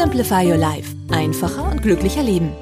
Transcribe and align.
Simplify 0.00 0.48
Your 0.48 0.58
Life. 0.58 0.94
Einfacher 1.10 1.72
und 1.72 1.82
glücklicher 1.82 2.22
Leben. 2.22 2.52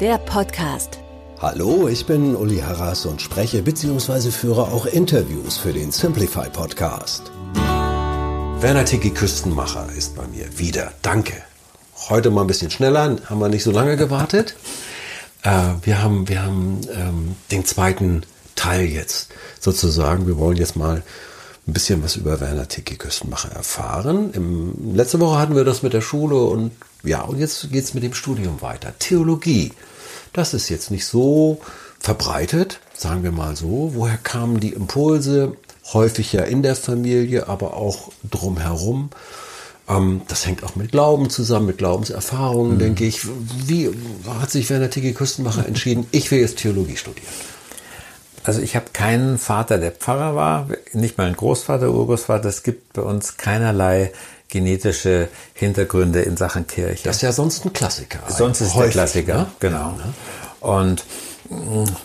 Der 0.00 0.16
Podcast. 0.16 0.98
Hallo, 1.42 1.88
ich 1.88 2.06
bin 2.06 2.34
Uli 2.34 2.60
Harras 2.60 3.04
und 3.04 3.20
spreche 3.20 3.60
bzw. 3.60 4.30
führe 4.30 4.62
auch 4.62 4.86
Interviews 4.86 5.58
für 5.58 5.74
den 5.74 5.92
Simplify 5.92 6.48
Podcast. 6.48 7.30
Werner 8.60 8.86
Tiki 8.86 9.10
Küstenmacher 9.10 9.90
ist 9.94 10.16
bei 10.16 10.26
mir 10.28 10.58
wieder. 10.58 10.90
Danke. 11.02 11.34
Heute 12.08 12.30
mal 12.30 12.40
ein 12.40 12.46
bisschen 12.46 12.70
schneller, 12.70 13.18
haben 13.26 13.40
wir 13.40 13.50
nicht 13.50 13.64
so 13.64 13.72
lange 13.72 13.98
gewartet. 13.98 14.56
Äh, 15.42 15.74
wir 15.82 16.02
haben, 16.02 16.30
wir 16.30 16.42
haben 16.42 16.80
ähm, 16.94 17.36
den 17.50 17.66
zweiten 17.66 18.22
Teil 18.54 18.86
jetzt 18.86 19.28
sozusagen. 19.60 20.26
Wir 20.26 20.38
wollen 20.38 20.56
jetzt 20.56 20.76
mal 20.76 21.02
ein 21.68 21.72
bisschen 21.72 22.02
was 22.02 22.16
über 22.16 22.40
Werner 22.40 22.68
Tiki 22.68 22.96
Küstenmacher 22.96 23.50
erfahren. 23.50 24.32
Im, 24.32 24.94
letzte 24.94 25.20
Woche 25.20 25.38
hatten 25.38 25.56
wir 25.56 25.64
das 25.64 25.82
mit 25.82 25.92
der 25.92 26.00
Schule 26.00 26.36
und 26.36 26.70
ja, 27.02 27.22
und 27.22 27.38
jetzt 27.38 27.70
geht's 27.70 27.94
mit 27.94 28.02
dem 28.02 28.14
Studium 28.14 28.60
weiter. 28.62 28.94
Theologie. 28.98 29.72
Das 30.32 30.54
ist 30.54 30.68
jetzt 30.68 30.90
nicht 30.90 31.06
so 31.06 31.60
verbreitet, 31.98 32.80
sagen 32.94 33.22
wir 33.22 33.32
mal 33.32 33.56
so. 33.56 33.92
Woher 33.94 34.18
kamen 34.18 34.60
die 34.60 34.72
Impulse? 34.72 35.56
häufig 35.92 36.32
ja 36.32 36.42
in 36.42 36.62
der 36.62 36.76
Familie, 36.76 37.48
aber 37.48 37.74
auch 37.74 38.10
drumherum. 38.28 39.10
Ähm, 39.88 40.22
das 40.28 40.46
hängt 40.46 40.64
auch 40.64 40.76
mit 40.76 40.92
Glauben 40.92 41.30
zusammen, 41.30 41.66
mit 41.66 41.78
Glaubenserfahrungen, 41.78 42.74
mhm. 42.74 42.78
denke 42.78 43.04
ich. 43.04 43.20
Wie 43.66 43.90
hat 44.26 44.50
sich 44.50 44.68
Werner 44.70 44.90
Tigi 44.90 45.12
Küstenmacher 45.12 45.66
entschieden, 45.66 46.06
ich 46.10 46.30
will 46.30 46.40
jetzt 46.40 46.58
Theologie 46.58 46.96
studieren? 46.96 47.26
Also 48.46 48.60
ich 48.60 48.76
habe 48.76 48.86
keinen 48.92 49.38
Vater, 49.38 49.78
der 49.78 49.90
Pfarrer 49.90 50.36
war, 50.36 50.68
nicht 50.92 51.18
mal 51.18 51.26
einen 51.26 51.36
Großvater, 51.36 51.90
Urgroßvater. 51.90 52.48
Es 52.48 52.62
gibt 52.62 52.92
bei 52.92 53.02
uns 53.02 53.36
keinerlei 53.36 54.12
genetische 54.48 55.28
Hintergründe 55.52 56.22
in 56.22 56.36
Sachen 56.36 56.68
Kirche. 56.68 57.02
Das 57.04 57.16
ist 57.16 57.22
ja 57.22 57.32
sonst 57.32 57.64
ein 57.64 57.72
Klassiker. 57.72 58.20
Sonst 58.28 58.60
ist 58.60 58.68
es 58.68 58.74
der 58.74 58.88
Klassiker, 58.90 59.38
ne? 59.38 59.46
genau. 59.58 59.76
Ja, 59.76 59.94
ne? 59.96 60.14
Und 60.60 61.04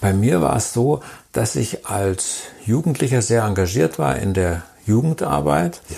bei 0.02 0.14
mir 0.14 0.42
war 0.42 0.56
es 0.56 0.74
so, 0.74 1.02
dass 1.32 1.56
ich 1.56 1.86
als 1.86 2.40
Jugendlicher 2.66 3.22
sehr 3.22 3.44
engagiert 3.44 4.00
war 4.00 4.18
in 4.18 4.34
der 4.34 4.64
Jugendarbeit. 4.88 5.82
Ja. 5.90 5.98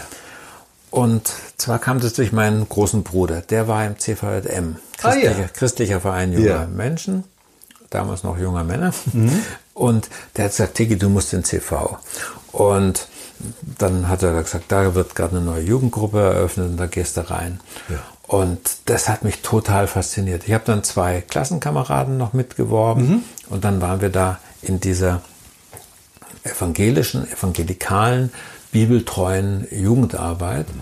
Und 0.91 1.31
zwar 1.57 1.79
kam 1.79 2.01
das 2.01 2.13
durch 2.13 2.33
meinen 2.33 2.67
großen 2.67 3.03
Bruder. 3.03 3.39
Der 3.39 3.69
war 3.69 3.85
im 3.85 3.97
CVJM, 3.97 4.75
christlicher, 4.97 5.35
ah, 5.35 5.41
ja. 5.41 5.47
christlicher 5.53 6.01
Verein 6.01 6.33
junger 6.33 6.47
ja. 6.47 6.67
Menschen, 6.67 7.23
damals 7.89 8.23
noch 8.23 8.37
junger 8.37 8.65
Männer. 8.65 8.93
Mhm. 9.13 9.41
Und 9.73 10.09
der 10.35 10.45
hat 10.45 10.51
gesagt, 10.51 10.75
Tiki, 10.75 10.97
du 10.97 11.09
musst 11.09 11.33
in 11.33 11.43
CV. 11.43 11.97
Und 12.51 13.07
dann 13.77 14.07
hat 14.07 14.23
er 14.23 14.41
gesagt, 14.41 14.65
da 14.69 14.95
wird 14.95 15.15
gerade 15.15 15.37
eine 15.37 15.45
neue 15.45 15.63
Jugendgruppe 15.63 16.19
eröffnet 16.19 16.69
und 16.71 16.77
da 16.77 16.85
gehst 16.85 17.17
du 17.17 17.29
rein. 17.29 17.59
Ja. 17.89 17.99
Und 18.27 18.59
das 18.85 19.09
hat 19.09 19.23
mich 19.23 19.41
total 19.41 19.87
fasziniert. 19.87 20.43
Ich 20.47 20.53
habe 20.53 20.63
dann 20.65 20.83
zwei 20.83 21.21
Klassenkameraden 21.21 22.17
noch 22.17 22.33
mitgeworben 22.33 23.07
mhm. 23.07 23.23
und 23.49 23.63
dann 23.65 23.81
waren 23.81 24.01
wir 24.01 24.09
da 24.09 24.39
in 24.61 24.79
dieser 24.79 25.21
evangelischen, 26.43 27.29
evangelikalen, 27.29 28.31
bibeltreuen 28.71 29.67
Jugendarbeit. 29.71 30.67
Mhm. 30.67 30.81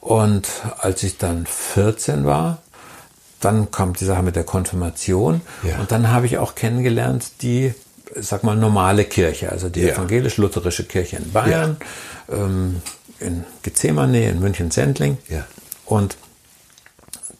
Und 0.00 0.48
als 0.78 1.02
ich 1.02 1.18
dann 1.18 1.46
14 1.46 2.24
war, 2.24 2.58
dann 3.40 3.70
kommt 3.70 4.00
die 4.00 4.04
Sache 4.04 4.22
mit 4.22 4.36
der 4.36 4.44
Konfirmation. 4.44 5.40
Ja. 5.62 5.78
Und 5.78 5.92
dann 5.92 6.10
habe 6.10 6.26
ich 6.26 6.38
auch 6.38 6.54
kennengelernt 6.54 7.42
die, 7.42 7.74
sag 8.16 8.44
mal, 8.44 8.56
normale 8.56 9.04
Kirche, 9.04 9.50
also 9.50 9.68
die 9.68 9.80
ja. 9.82 9.94
evangelisch-lutherische 9.94 10.84
Kirche 10.84 11.16
in 11.16 11.32
Bayern, 11.32 11.76
ja. 12.28 12.36
ähm, 12.36 12.82
in 13.18 13.44
Gethsemane, 13.62 14.28
in 14.28 14.40
München-Sendling. 14.40 15.18
Ja. 15.28 15.46
Und 15.84 16.16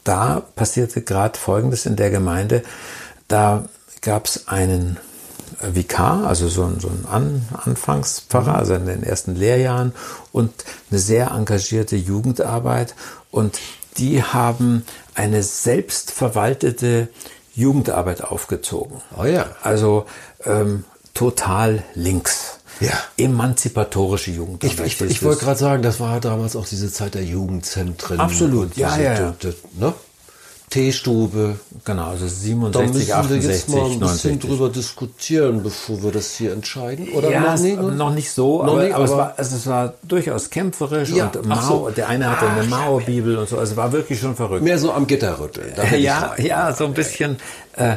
da 0.04 0.42
passierte 0.56 1.03
gerade 1.03 1.38
Folgendes 1.38 1.86
in 1.86 1.97
der 1.97 2.10
Gemeinde. 2.10 2.62
Da 3.28 3.64
gab 4.00 4.26
es 4.26 4.48
einen 4.48 4.97
Vikar, 5.60 6.26
also 6.26 6.48
so 6.48 6.64
ein, 6.64 6.81
so 6.81 6.88
ein 6.88 7.06
An 7.06 7.48
Anfangspfarrer, 7.52 8.54
also 8.54 8.75
in 8.75 8.87
den 8.87 9.02
ersten 9.02 9.34
Lehrjahren 9.34 9.92
und 10.32 10.52
eine 10.91 10.98
sehr 10.98 11.32
engagierte 11.32 11.97
Jugendarbeit. 11.97 12.94
Und 13.31 13.58
die 13.98 14.22
haben 14.22 14.84
eine 15.14 15.42
selbstverwaltete 15.42 17.08
Jugendarbeit 17.54 18.22
aufgezogen. 18.22 19.02
Oh 19.19 19.25
ja. 19.25 19.50
Also 19.62 20.06
ähm, 20.45 20.84
total 21.15 21.83
links. 21.95 22.59
Ja. 22.81 22.93
Emanzipatorische 23.19 24.31
Jugend. 24.31 24.65
Ich, 24.65 24.81
ich, 24.81 25.01
ich 25.03 25.23
wollte 25.23 25.45
gerade 25.45 25.59
sagen, 25.59 25.83
das 25.83 26.01
war 26.01 26.19
damals 26.19 26.56
auch 26.56 26.67
diese 26.67 26.91
Zeit 26.91 27.15
der 27.15 27.25
Jugendzentren. 27.25 28.19
Absolut, 28.19 28.75
ja, 28.77 28.97
ja, 28.97 29.15
ja. 29.15 29.34
Ne? 29.79 29.93
Teestube. 30.71 31.59
Genau, 31.84 32.11
also 32.11 32.29
67, 32.29 32.73
da 32.73 32.87
müssen 32.87 33.12
68, 33.12 33.43
wir 33.43 33.55
jetzt 33.55 33.69
mal 33.69 33.77
ein 33.77 33.99
69. 33.99 34.23
bisschen 34.23 34.39
drüber 34.39 34.69
diskutieren, 34.71 35.62
bevor 35.65 36.03
wir 36.05 36.12
das 36.12 36.37
hier 36.37 36.53
entscheiden. 36.53 37.09
Oder 37.09 37.31
ja, 37.31 37.41
noch, 37.41 37.59
nicht, 37.59 37.77
ne? 37.77 37.93
noch 37.93 38.15
nicht 38.15 38.31
so, 38.31 38.62
noch 38.62 38.75
aber, 38.75 38.84
nicht, 38.84 38.95
aber, 38.95 39.05
aber, 39.05 39.12
es, 39.12 39.19
war, 39.19 39.34
also 39.37 39.56
es 39.56 39.67
war 39.67 39.95
durchaus 40.05 40.49
kämpferisch 40.49 41.11
ja, 41.11 41.27
und 41.27 41.45
Mao, 41.45 41.87
so. 41.87 41.91
der 41.91 42.09
eine 42.09 42.31
hatte 42.31 42.49
eine 42.49 42.69
Mao-Bibel 42.69 43.37
und 43.37 43.49
so, 43.49 43.59
also 43.59 43.73
es 43.73 43.77
war 43.77 43.91
wirklich 43.91 44.21
schon 44.21 44.37
verrückt. 44.37 44.62
Mehr 44.62 44.79
so 44.79 44.93
am 44.93 45.06
Gitterrütteln. 45.06 45.75
Ja, 45.99 46.34
ja, 46.39 46.73
so 46.73 46.87
ein 46.87 46.95
bisschen. 46.95 47.37
Äh, 47.77 47.97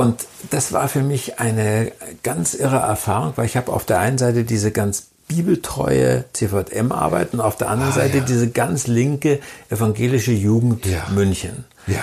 und 0.00 0.26
das 0.48 0.72
war 0.72 0.88
für 0.88 1.02
mich 1.02 1.38
eine 1.40 1.92
ganz 2.22 2.54
irre 2.54 2.78
Erfahrung, 2.78 3.34
weil 3.36 3.44
ich 3.44 3.58
habe 3.58 3.70
auf 3.70 3.84
der 3.84 3.98
einen 3.98 4.16
Seite 4.16 4.44
diese 4.44 4.70
ganz 4.70 5.08
bibeltreue 5.28 6.24
CVM-Arbeit 6.32 7.34
und 7.34 7.40
auf 7.40 7.58
der 7.58 7.68
anderen 7.68 7.92
ah, 7.92 7.96
Seite 7.96 8.18
ja. 8.18 8.24
diese 8.24 8.48
ganz 8.48 8.86
linke 8.86 9.40
evangelische 9.68 10.32
Jugend 10.32 10.86
ja. 10.86 11.06
München. 11.10 11.66
Ja. 11.86 12.02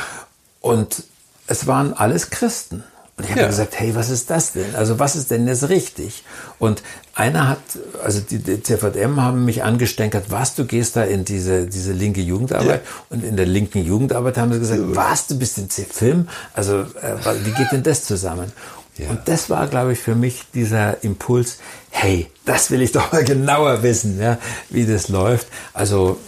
Und 0.62 1.06
es 1.48 1.66
waren 1.66 1.92
alles 1.92 2.30
Christen. 2.30 2.84
Und 3.18 3.24
ich 3.24 3.32
habe 3.32 3.42
ja. 3.42 3.48
gesagt, 3.48 3.80
hey, 3.80 3.96
was 3.96 4.12
ist 4.12 4.30
das 4.30 4.54
denn? 4.54 4.76
Also 4.76 5.00
was 5.00 5.16
ist 5.16 5.32
denn 5.32 5.48
jetzt 5.48 5.70
richtig? 5.70 6.24
Und 6.60 6.84
einer 7.16 7.50
hat, 7.50 7.58
also 8.04 8.20
die, 8.20 8.38
die 8.38 8.62
CVM 8.62 9.20
haben 9.20 9.44
mich 9.44 9.64
angestänkert, 9.64 10.26
was, 10.30 10.54
du 10.54 10.66
gehst 10.66 10.96
da 10.96 11.04
in 11.04 11.26
diese, 11.26 11.66
diese 11.66 11.94
linke 11.94 12.22
Jugendarbeit? 12.22 12.84
Ja. 12.86 12.92
Und 13.10 13.24
in 13.24 13.36
der 13.36 13.48
linken 13.48 13.84
Jugendarbeit 13.84 14.38
haben 14.38 14.54
sie 14.54 14.60
gesagt, 14.60 14.82
ja. 14.82 14.96
was, 14.96 15.26
du 15.26 15.40
bist 15.40 15.58
in 15.58 15.68
C-Film? 15.68 16.30
Also 16.54 16.82
äh, 16.82 17.16
wie 17.44 17.52
geht 17.52 17.72
denn 17.72 17.82
das 17.82 18.04
zusammen? 18.04 18.52
Ja. 19.00 19.10
Und 19.10 19.28
das 19.28 19.50
war, 19.50 19.66
glaube 19.68 19.94
ich, 19.94 20.00
für 20.00 20.14
mich 20.14 20.44
dieser 20.54 21.04
Impuls, 21.04 21.58
hey, 21.90 22.30
das 22.46 22.70
will 22.70 22.84
ich 22.84 22.92
doch 22.94 23.12
mal 23.12 23.24
genauer 23.24 23.82
wissen, 23.82 24.20
ja, 24.22 24.38
wie 24.70 24.86
das 24.86 25.08
läuft. 25.08 25.48
Also 25.74 26.20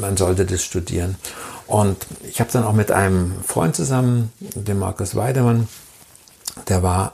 man 0.00 0.16
sollte 0.16 0.46
das 0.46 0.62
studieren. 0.62 1.16
Und 1.66 2.06
ich 2.28 2.40
habe 2.40 2.50
dann 2.50 2.64
auch 2.64 2.72
mit 2.72 2.90
einem 2.90 3.34
Freund 3.46 3.76
zusammen, 3.76 4.32
dem 4.38 4.78
Markus 4.78 5.14
Weidemann, 5.14 5.68
der 6.68 6.82
war 6.82 7.12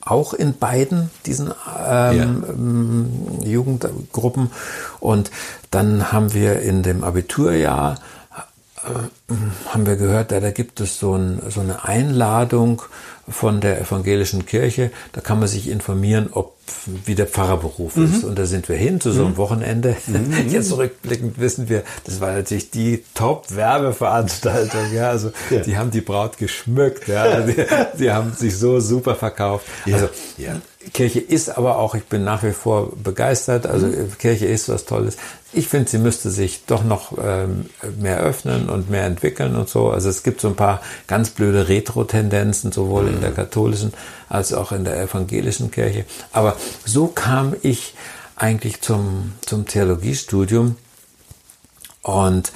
auch 0.00 0.32
in 0.32 0.56
beiden 0.56 1.10
diesen 1.26 1.52
ähm, 1.88 3.10
ja. 3.42 3.48
Jugendgruppen. 3.48 4.50
Und 4.98 5.30
dann 5.70 6.10
haben 6.12 6.32
wir 6.32 6.60
in 6.60 6.82
dem 6.82 7.04
Abiturjahr 7.04 7.96
haben 9.66 9.86
wir 9.86 9.96
gehört, 9.96 10.32
da, 10.32 10.40
da 10.40 10.50
gibt 10.50 10.80
es 10.80 10.98
so, 10.98 11.14
ein, 11.14 11.40
so 11.48 11.60
eine 11.60 11.84
Einladung 11.84 12.82
von 13.28 13.60
der 13.60 13.80
evangelischen 13.80 14.46
Kirche. 14.46 14.90
Da 15.12 15.20
kann 15.20 15.38
man 15.38 15.48
sich 15.48 15.68
informieren, 15.68 16.30
ob 16.32 16.56
wie 17.04 17.14
der 17.14 17.26
Pfarrerberuf 17.26 17.96
mhm. 17.96 18.04
ist. 18.04 18.24
Und 18.24 18.38
da 18.38 18.46
sind 18.46 18.68
wir 18.68 18.76
hin 18.76 19.00
zu 19.00 19.12
so 19.12 19.22
einem 19.22 19.32
mhm. 19.32 19.36
Wochenende. 19.36 19.96
Mhm. 20.10 20.48
Jetzt 20.48 20.76
rückblickend 20.76 21.38
wissen 21.38 21.68
wir, 21.68 21.82
das 22.04 22.20
war 22.20 22.32
natürlich 22.32 22.70
die 22.70 23.04
Top-Werbeveranstaltung. 23.14 24.92
Ja, 24.92 25.10
also 25.10 25.30
ja. 25.50 25.60
die 25.60 25.76
haben 25.76 25.90
die 25.90 26.00
Braut 26.00 26.36
geschmückt. 26.36 27.06
Ja, 27.06 27.40
die, 27.46 27.54
die, 27.98 28.10
haben 28.10 28.32
sich 28.32 28.56
so 28.56 28.80
super 28.80 29.14
verkauft. 29.14 29.66
Ja. 29.86 29.96
Also 29.96 30.08
ja. 30.36 30.60
Kirche 30.92 31.20
ist 31.20 31.56
aber 31.56 31.78
auch, 31.78 31.94
ich 31.94 32.04
bin 32.04 32.24
nach 32.24 32.42
wie 32.42 32.52
vor 32.52 32.92
begeistert. 32.96 33.66
Also 33.66 33.86
mhm. 33.86 34.18
Kirche 34.18 34.46
ist 34.46 34.68
was 34.68 34.84
Tolles. 34.84 35.16
Ich 35.52 35.68
finde, 35.68 35.90
sie 35.90 35.98
müsste 35.98 36.30
sich 36.30 36.64
doch 36.66 36.84
noch 36.84 37.18
ähm, 37.20 37.66
mehr 37.98 38.20
öffnen 38.20 38.68
und 38.68 38.88
mehr 38.88 39.04
entwickeln 39.04 39.56
und 39.56 39.68
so. 39.68 39.90
Also 39.90 40.08
es 40.08 40.22
gibt 40.22 40.40
so 40.40 40.48
ein 40.48 40.54
paar 40.56 40.80
ganz 41.08 41.30
blöde 41.30 41.68
Retro-Tendenzen, 41.68 42.70
sowohl 42.70 43.08
in 43.08 43.20
der 43.20 43.32
katholischen 43.32 43.92
als 44.28 44.52
auch 44.52 44.70
in 44.70 44.84
der 44.84 45.00
evangelischen 45.02 45.70
Kirche. 45.72 46.04
Aber 46.32 46.56
so 46.84 47.08
kam 47.08 47.56
ich 47.62 47.94
eigentlich 48.36 48.80
zum, 48.80 49.32
zum 49.44 49.66
Theologiestudium. 49.66 50.76
Und 52.02 52.52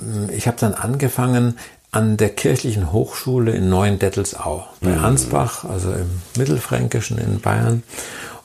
mm, 0.00 0.30
ich 0.30 0.46
habe 0.46 0.56
dann 0.60 0.74
angefangen 0.74 1.58
an 1.90 2.16
der 2.16 2.30
kirchlichen 2.30 2.92
Hochschule 2.92 3.52
in 3.52 3.68
Neuendettelsau 3.68 4.66
bei 4.80 4.90
Mhm. 4.90 5.04
Ansbach, 5.04 5.64
also 5.64 5.90
im 5.90 6.08
Mittelfränkischen 6.36 7.18
in 7.18 7.40
Bayern. 7.40 7.82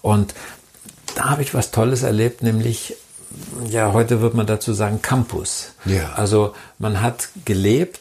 Und 0.01 0.33
da 1.15 1.29
habe 1.29 1.41
ich 1.43 1.53
was 1.53 1.71
Tolles 1.71 2.03
erlebt, 2.03 2.41
nämlich, 2.41 2.95
ja, 3.69 3.93
heute 3.93 4.21
wird 4.21 4.33
man 4.33 4.45
dazu 4.45 4.73
sagen, 4.73 5.01
Campus. 5.01 5.73
Ja. 5.85 6.13
Also 6.15 6.53
man 6.79 7.01
hat 7.01 7.29
gelebt, 7.45 7.99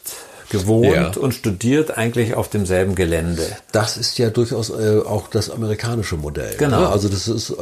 gewohnt 0.49 0.85
Ja. 0.93 1.11
und 1.19 1.33
studiert 1.33 1.97
eigentlich 1.97 2.35
auf 2.35 2.47
demselben 2.47 2.93
Gelände. 2.93 3.43
Das 3.71 3.97
ist 3.97 4.19
ja 4.19 4.29
durchaus 4.29 4.69
äh, 4.69 4.99
auch 5.03 5.27
das 5.27 5.49
amerikanische 5.49 6.15
Modell. 6.15 6.55
Genau. 6.57 6.81
Ne? 6.81 6.89
Also 6.89 7.09
das 7.09 7.27
ist, 7.27 7.49
äh, 7.49 7.53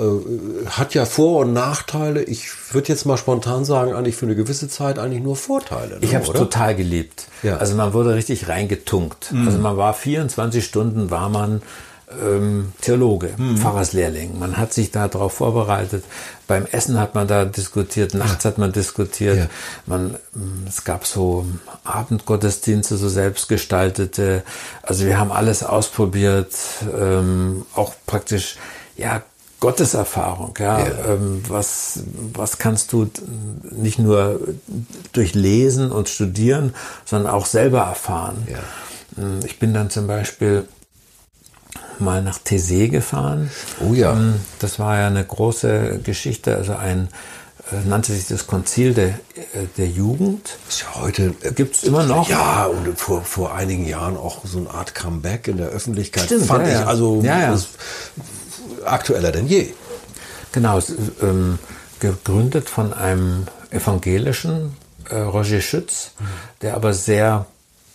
hat 0.70 0.94
ja 0.94 1.06
Vor- 1.06 1.40
und 1.40 1.54
Nachteile. 1.54 2.22
Ich 2.24 2.50
würde 2.74 2.90
jetzt 2.90 3.06
mal 3.06 3.18
spontan 3.18 3.64
sagen, 3.64 3.94
eigentlich 3.94 4.18
für 4.18 4.26
eine 4.26 4.36
gewisse 4.36 4.68
Zeit 4.68 5.00
eigentlich 5.00 5.24
nur 5.24 5.38
Vorteile. 5.38 5.96
Ne? 5.96 6.00
Ich 6.02 6.14
habe 6.16 6.26
es 6.26 6.32
total 6.34 6.76
geliebt. 6.76 7.28
Ja. 7.44 7.58
Also 7.58 7.76
man 7.76 7.94
wurde 7.94 8.14
richtig 8.14 8.50
reingetunkt. 8.50 9.34
Also 9.46 9.58
man 9.60 9.78
war 9.78 9.94
24 9.94 10.66
Stunden 10.66 11.10
war 11.12 11.30
man 11.30 11.62
ähm, 12.24 12.74
Theologe, 12.82 13.30
Pfarrerslehrling. 13.58 14.38
Man 14.40 14.58
hat 14.58 14.74
sich 14.74 14.92
darauf 14.92 15.34
vorbereitet. 15.34 16.04
Beim 16.48 16.66
Essen 16.66 17.00
hat 17.00 17.16
man 17.16 17.28
da 17.28 17.46
diskutiert, 17.46 18.14
nachts 18.14 18.46
hat 18.46 18.58
man 18.58 18.72
diskutiert. 18.72 19.38
Ja. 19.38 19.48
Man, 19.86 20.16
ähm, 20.36 20.66
es 20.68 20.84
gab 20.84 21.06
so 21.06 21.46
Abendgottesdienste, 21.84 22.98
so 22.98 23.10
selbstgestaltete. 23.10 24.44
Also 24.84 25.06
wir 25.06 25.20
haben 25.20 25.32
alles 25.32 25.64
ausprobiert, 25.64 26.54
ähm, 26.98 27.66
auch 27.76 27.94
praktisch, 28.06 28.58
ja, 28.98 29.22
Gotteserfahrung, 29.60 30.56
ja, 30.60 30.80
Ja. 30.80 30.86
ähm, 31.08 31.44
was, 31.48 32.00
was 32.34 32.58
kannst 32.58 32.92
du 32.94 33.10
nicht 33.70 34.00
nur 34.00 34.40
durch 35.14 35.36
Lesen 35.36 35.92
und 35.92 36.10
Studieren, 36.10 36.74
sondern 37.06 37.32
auch 37.32 37.46
selber 37.46 37.82
erfahren. 37.82 38.48
Ja. 38.52 38.58
Ähm, 39.24 39.40
Ich 39.46 39.60
bin 39.60 39.74
dann 39.74 39.92
zum 39.92 40.08
Beispiel 40.08 40.68
mal 42.00 42.22
nach 42.22 42.40
Thésée 42.40 42.90
gefahren. 42.90 43.50
Oh 43.80 43.94
ja. 43.94 44.14
Ähm, 44.14 44.36
Das 44.60 44.80
war 44.80 44.98
ja 45.00 45.08
eine 45.08 45.24
große 45.26 46.00
Geschichte, 46.04 46.56
also 46.56 46.76
ein, 46.76 47.10
äh, 47.72 47.88
nannte 47.88 48.14
sich 48.14 48.28
das 48.28 48.48
Konzil 48.48 48.94
der, 48.94 49.10
äh, 49.10 49.68
der 49.78 49.88
Jugend. 49.88 50.58
ist 50.70 50.82
ja 50.82 51.02
heute 51.02 51.34
äh, 51.42 51.52
Gibt's 51.52 51.84
immer 51.84 52.04
noch? 52.06 52.30
Ja, 52.30 52.66
und 52.66 52.98
vor, 53.00 53.22
vor 53.24 53.54
einigen 53.56 53.86
Jahren 53.88 54.18
auch 54.18 54.40
so 54.46 54.58
eine 54.60 54.70
Art 54.72 54.96
Comeback 54.96 55.48
in 55.48 55.58
der 55.58 55.70
Öffentlichkeit. 55.70 56.26
Stimmt, 56.26 56.46
fand 56.46 56.68
ja, 56.68 56.82
ich 56.82 56.88
also 56.88 57.22
Ja, 57.24 57.40
ja. 57.54 57.58
aktueller 58.86 59.32
denn 59.32 59.48
je. 59.48 59.74
Genau, 60.52 60.78
es, 60.78 60.90
ähm, 61.22 61.60
gegründet 62.00 62.70
von 62.70 62.94
einem 62.94 63.46
evangelischen 63.70 64.76
äh, 65.10 65.18
Roger 65.18 65.62
Schütz, 65.62 66.12
der 66.62 66.76
aber 66.76 66.94
sehr 66.94 67.46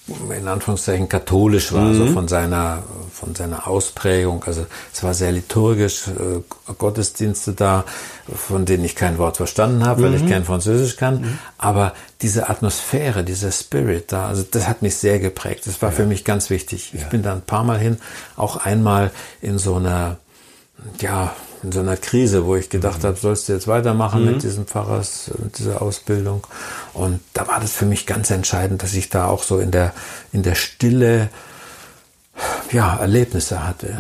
in 0.09 0.47
Anführungszeichen 0.47 1.09
katholisch 1.09 1.73
war, 1.73 1.87
also 1.87 2.07
von 2.07 2.29
seiner 2.29 2.85
von 3.13 3.35
seiner 3.35 3.67
Ausprägung. 3.67 4.45
Also 4.45 4.67
es 4.93 5.03
war 5.03 5.15
sehr 5.15 5.33
liturgisch, 5.33 6.07
äh, 6.09 6.73
Gottesdienste 6.75 7.53
da, 7.53 7.85
von 8.33 8.67
denen 8.67 8.85
ich 8.85 8.95
kein 8.95 9.19
Wort 9.19 9.39
verstanden 9.39 9.85
habe, 9.85 10.03
weil 10.03 10.15
ich 10.15 10.29
kein 10.29 10.45
Französisch 10.45 10.97
kann. 10.97 11.39
Aber 11.59 11.95
diese 12.23 12.49
Atmosphäre, 12.49 13.25
dieser 13.25 13.51
Spirit 13.51 14.13
da, 14.13 14.29
also 14.29 14.45
das 14.49 14.69
hat 14.69 14.83
mich 14.83 14.97
sehr 14.97 15.19
geprägt. 15.19 15.67
Das 15.67 15.81
war 15.83 15.93
für 15.93 16.07
mich 16.07 16.25
ganz 16.25 16.51
wichtig. 16.51 16.93
Ich 16.95 17.07
bin 17.07 17.23
da 17.23 17.33
ein 17.33 17.43
paar 17.43 17.65
Mal 17.65 17.79
hin, 17.79 17.99
auch 18.37 18.57
einmal 18.57 19.11
in 19.41 19.59
so 19.59 19.77
einer 19.77 20.19
ja, 21.01 21.35
in 21.67 21.73
so 21.73 21.81
einer 21.81 21.97
Krise, 21.97 22.47
wo 22.47 22.55
ich 22.55 22.71
gedacht 22.71 23.03
habe, 23.03 23.17
sollst 23.17 23.49
du 23.49 23.53
jetzt 23.53 23.67
weitermachen 23.67 24.25
mit 24.25 24.45
diesem 24.45 24.67
Pfarrers, 24.67 25.33
mit 25.39 25.59
dieser 25.59 25.83
Ausbildung. 25.83 26.47
Und 26.95 27.21
da 27.35 27.49
war 27.49 27.59
das 27.59 27.73
für 27.73 27.87
mich 27.87 28.07
ganz 28.07 28.31
entscheidend, 28.31 28.85
dass 28.85 28.95
ich 28.95 29.09
da 29.09 29.27
auch 29.27 29.43
so 29.43 29.59
in 29.59 29.73
der, 29.73 29.93
in 30.33 30.45
der 30.45 30.55
Stille, 30.55 31.29
ja, 32.71 32.97
Erlebnisse 32.97 33.67
hatte. 33.67 33.99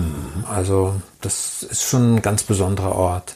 Also, 0.48 0.94
das 1.22 1.64
ist 1.64 1.82
schon 1.82 2.16
ein 2.16 2.22
ganz 2.22 2.44
besonderer 2.44 2.94
Ort. 2.94 3.34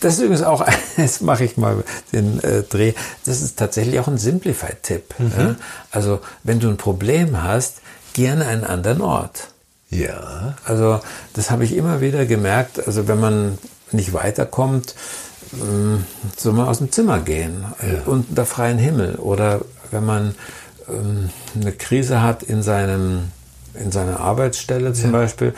Das 0.00 0.14
ist 0.14 0.20
übrigens 0.20 0.42
auch, 0.42 0.66
jetzt 0.96 1.22
mache 1.22 1.44
ich 1.44 1.56
mal 1.56 1.84
den 2.12 2.42
äh, 2.42 2.64
Dreh, 2.64 2.94
das 3.26 3.42
ist 3.42 3.56
tatsächlich 3.56 4.00
auch 4.00 4.08
ein 4.08 4.18
Simplify-Tipp. 4.18 5.14
Ja? 5.38 5.54
Also, 5.92 6.18
wenn 6.42 6.58
du 6.58 6.68
ein 6.68 6.78
Problem 6.78 7.44
hast, 7.44 7.76
geh 8.12 8.28
an 8.28 8.42
einen 8.42 8.64
anderen 8.64 9.02
Ort. 9.02 9.50
Ja. 10.00 10.54
Also 10.64 11.00
das 11.34 11.50
habe 11.50 11.64
ich 11.64 11.74
immer 11.76 12.00
wieder 12.00 12.26
gemerkt. 12.26 12.86
Also 12.86 13.08
wenn 13.08 13.20
man 13.20 13.58
nicht 13.92 14.12
weiterkommt, 14.12 14.94
ähm, 15.54 16.04
soll 16.36 16.52
man 16.52 16.68
aus 16.68 16.78
dem 16.78 16.90
Zimmer 16.92 17.20
gehen 17.20 17.64
äh, 17.80 18.08
unter 18.08 18.44
freien 18.46 18.78
Himmel. 18.78 19.16
Oder 19.16 19.60
wenn 19.90 20.04
man 20.04 20.34
ähm, 20.88 21.30
eine 21.54 21.72
Krise 21.72 22.22
hat 22.22 22.42
in 22.42 22.62
seinem 22.62 23.32
in 23.74 23.92
seiner 23.92 24.20
Arbeitsstelle 24.20 24.94
zum 24.94 25.12
Beispiel, 25.12 25.52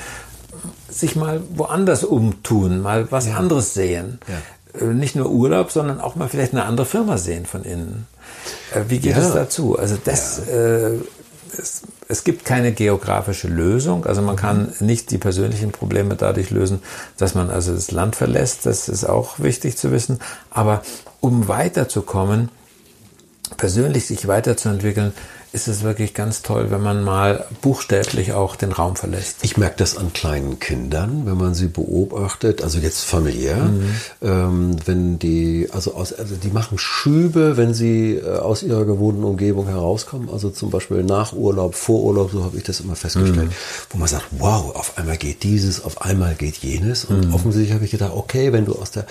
sich 0.91 1.15
mal 1.15 1.41
woanders 1.55 2.03
umtun, 2.03 2.81
mal 2.83 3.07
was 3.13 3.29
anderes 3.31 3.75
sehen. 3.75 4.19
Äh, 4.79 4.87
Nicht 4.87 5.15
nur 5.15 5.31
Urlaub, 5.31 5.71
sondern 5.71 6.01
auch 6.01 6.17
mal 6.17 6.29
vielleicht 6.29 6.53
eine 6.53 6.65
andere 6.65 6.85
Firma 6.85 7.17
sehen 7.17 7.47
von 7.47 7.63
innen. 7.63 8.09
Äh, 8.75 8.81
Wie 8.89 8.99
geht 8.99 9.13
Ja. 9.17 9.23
es 9.23 9.33
dazu? 9.35 9.79
Also 9.79 9.97
das, 10.05 10.41
äh, 10.49 10.95
es, 11.57 11.83
es 12.09 12.25
gibt 12.25 12.47
keine 12.47 12.73
geografische 12.73 13.49
Lösung. 13.49 14.07
Also 14.07 14.23
man 14.23 14.37
kann 14.37 14.73
nicht 14.81 15.11
die 15.11 15.19
persönlichen 15.19 15.73
Probleme 15.73 16.17
dadurch 16.17 16.51
lösen, 16.51 16.81
dass 17.19 17.35
man 17.35 17.51
also 17.51 17.75
das 17.75 17.91
Land 17.91 18.17
verlässt. 18.17 18.65
Das 18.65 18.89
ist 18.89 19.05
auch 19.05 19.39
wichtig 19.39 19.77
zu 19.77 19.93
wissen. 19.93 20.19
Aber 20.51 20.83
um 21.21 21.49
weiterzukommen, 21.49 22.49
persönlich 23.59 24.07
sich 24.07 24.27
weiterzuentwickeln, 24.27 25.13
ist 25.53 25.69
es 25.69 25.83
wirklich 25.83 26.15
ganz 26.15 26.43
toll, 26.43 26.71
wenn 26.71 26.83
man 26.83 27.03
mal 27.03 27.47
buchstäblich 27.63 28.33
auch 28.33 28.57
den 28.57 28.73
Raum 28.73 28.97
verlässt. 28.97 29.39
Ich 29.43 29.57
merke 29.57 29.77
das 29.79 29.97
an 29.97 30.13
kleinen 30.13 30.59
Kindern, 30.59 31.23
wenn 31.25 31.37
man 31.37 31.55
sie 31.55 31.69
beobachtet, 31.69 32.63
also 32.63 32.79
jetzt 32.79 33.05
familiär, 33.05 33.71
ähm, 34.23 34.77
wenn 34.85 35.19
die, 35.19 35.69
also 35.73 35.95
aus, 35.95 36.13
also 36.13 36.37
die 36.37 36.49
machen 36.49 36.79
Schübe, 36.79 37.57
wenn 37.57 37.75
sie 37.75 38.17
äh, 38.17 38.39
aus 38.39 38.63
ihrer 38.63 38.85
gewohnten 38.85 39.25
Umgebung 39.25 39.67
herauskommen, 39.67 40.29
also 40.31 40.51
zum 40.51 40.71
Beispiel 40.71 41.03
nach 41.03 41.33
Urlaub, 41.33 41.75
vor 41.75 42.03
Urlaub, 42.03 42.31
so 42.33 42.45
habe 42.45 42.57
ich 42.57 42.65
das 42.65 42.81
immer 42.81 42.97
festgestellt, 42.97 43.51
wo 43.91 43.99
man 43.99 44.09
sagt, 44.09 44.27
wow, 44.33 44.75
auf 44.75 44.99
einmal 44.99 45.17
geht 45.17 45.43
dieses, 45.43 45.83
auf 45.83 46.03
einmal 46.03 46.35
geht 46.35 46.59
jenes. 46.59 47.05
Und 47.05 47.33
offensichtlich 47.33 47.73
habe 47.75 47.85
ich 47.85 47.91
gedacht, 47.91 48.13
okay, 48.15 48.53
wenn 48.53 48.65
du 48.65 48.75
aus 48.75 48.91
der 48.91 49.07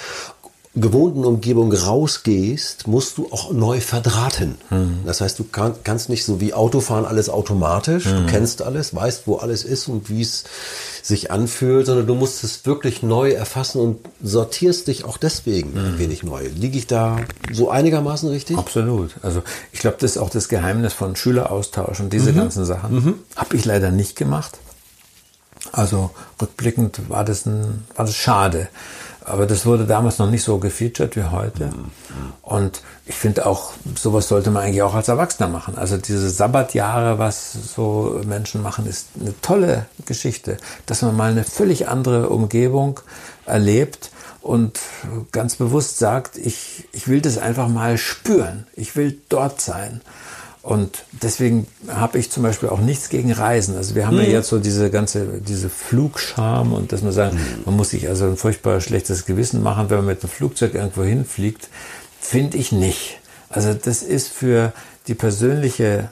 gewohnten 0.81 1.25
Umgebung 1.25 1.71
rausgehst, 1.73 2.87
musst 2.87 3.17
du 3.17 3.27
auch 3.31 3.51
neu 3.51 3.79
verdrahten. 3.81 4.55
Das 5.05 5.21
heißt, 5.21 5.39
du 5.39 5.43
kann, 5.43 5.75
kannst 5.83 6.09
nicht 6.09 6.23
so 6.25 6.39
wie 6.41 6.53
Autofahren 6.53 7.05
alles 7.05 7.29
automatisch, 7.29 8.05
du 8.05 8.25
kennst 8.27 8.61
alles, 8.61 8.93
weißt, 8.93 9.23
wo 9.25 9.37
alles 9.37 9.63
ist 9.63 9.87
und 9.87 10.09
wie 10.09 10.21
es 10.21 10.43
sich 11.01 11.31
anfühlt, 11.31 11.85
sondern 11.85 12.05
du 12.05 12.15
musst 12.15 12.43
es 12.43 12.65
wirklich 12.65 13.01
neu 13.01 13.31
erfassen 13.31 13.79
und 13.79 13.97
sortierst 14.21 14.87
dich 14.87 15.05
auch 15.05 15.17
deswegen 15.17 15.77
ein 15.77 15.99
wenig 15.99 16.23
neu. 16.23 16.47
Liege 16.55 16.77
ich 16.77 16.87
da 16.87 17.17
so 17.51 17.69
einigermaßen 17.69 18.29
richtig? 18.29 18.57
Absolut. 18.57 19.15
Also 19.21 19.41
ich 19.71 19.79
glaube, 19.79 19.97
das 19.99 20.11
ist 20.11 20.17
auch 20.17 20.29
das 20.29 20.49
Geheimnis 20.49 20.93
von 20.93 21.15
Schüleraustausch 21.15 21.99
und 21.99 22.11
diese 22.11 22.33
ganzen 22.33 22.65
Sachen. 22.65 23.15
Habe 23.35 23.55
ich 23.55 23.65
leider 23.65 23.91
nicht 23.91 24.15
gemacht. 24.15 24.59
Also 25.71 26.11
rückblickend 26.41 27.09
war 27.09 27.25
das, 27.25 27.45
ein, 27.45 27.85
war 27.95 28.05
das 28.05 28.15
schade. 28.15 28.67
Aber 29.27 29.45
das 29.45 29.65
wurde 29.65 29.85
damals 29.85 30.19
noch 30.19 30.29
nicht 30.29 30.43
so 30.43 30.57
gefeatured 30.57 31.17
wie 31.17 31.23
heute. 31.23 31.69
Und 32.41 32.81
ich 33.05 33.15
finde 33.15 33.45
auch, 33.45 33.73
sowas 33.95 34.29
sollte 34.29 34.51
man 34.51 34.63
eigentlich 34.63 34.81
auch 34.81 34.93
als 34.93 35.09
Erwachsener 35.09 35.49
machen. 35.49 35.77
Also 35.77 35.97
diese 35.97 36.29
Sabbatjahre, 36.29 37.19
was 37.19 37.51
so 37.75 38.21
Menschen 38.25 38.63
machen, 38.63 38.87
ist 38.87 39.09
eine 39.19 39.33
tolle 39.41 39.85
Geschichte. 40.05 40.55
Dass 40.85 41.01
man 41.01 41.17
mal 41.17 41.29
eine 41.31 41.43
völlig 41.43 41.89
andere 41.89 42.29
Umgebung 42.29 43.01
erlebt 43.45 44.11
und 44.41 44.79
ganz 45.33 45.57
bewusst 45.57 45.99
sagt, 45.99 46.37
ich, 46.37 46.87
ich 46.93 47.09
will 47.09 47.19
das 47.19 47.37
einfach 47.37 47.67
mal 47.67 47.97
spüren. 47.97 48.65
Ich 48.77 48.95
will 48.95 49.19
dort 49.27 49.59
sein. 49.59 49.99
Und 50.61 51.05
deswegen 51.21 51.65
habe 51.87 52.19
ich 52.19 52.29
zum 52.29 52.43
Beispiel 52.43 52.67
auch 52.69 52.79
nichts 52.79 53.07
gegen 53.09 53.31
Reisen. 53.31 53.77
Also 53.77 53.95
wir 53.95 54.05
haben 54.05 54.17
ja 54.17 54.23
jetzt 54.23 54.49
so 54.49 54.59
diese 54.59 54.89
ganze, 54.89 55.25
diese 55.39 55.69
Flugscham 55.69 56.73
und 56.73 56.91
dass 56.91 57.01
man 57.03 57.13
sagt, 57.13 57.35
man 57.65 57.75
muss 57.75 57.91
sich 57.91 58.09
also 58.09 58.25
ein 58.25 58.35
furchtbar 58.37 58.81
schlechtes 58.81 59.25
Gewissen 59.25 59.63
machen, 59.63 59.89
wenn 59.89 59.97
man 59.97 60.07
mit 60.07 60.21
einem 60.23 60.29
Flugzeug 60.29 60.73
irgendwo 60.73 61.03
hinfliegt, 61.03 61.69
finde 62.19 62.57
ich 62.57 62.71
nicht. 62.73 63.19
Also 63.49 63.73
das 63.73 64.03
ist 64.03 64.27
für 64.27 64.73
die 65.07 65.15
persönliche 65.15 66.09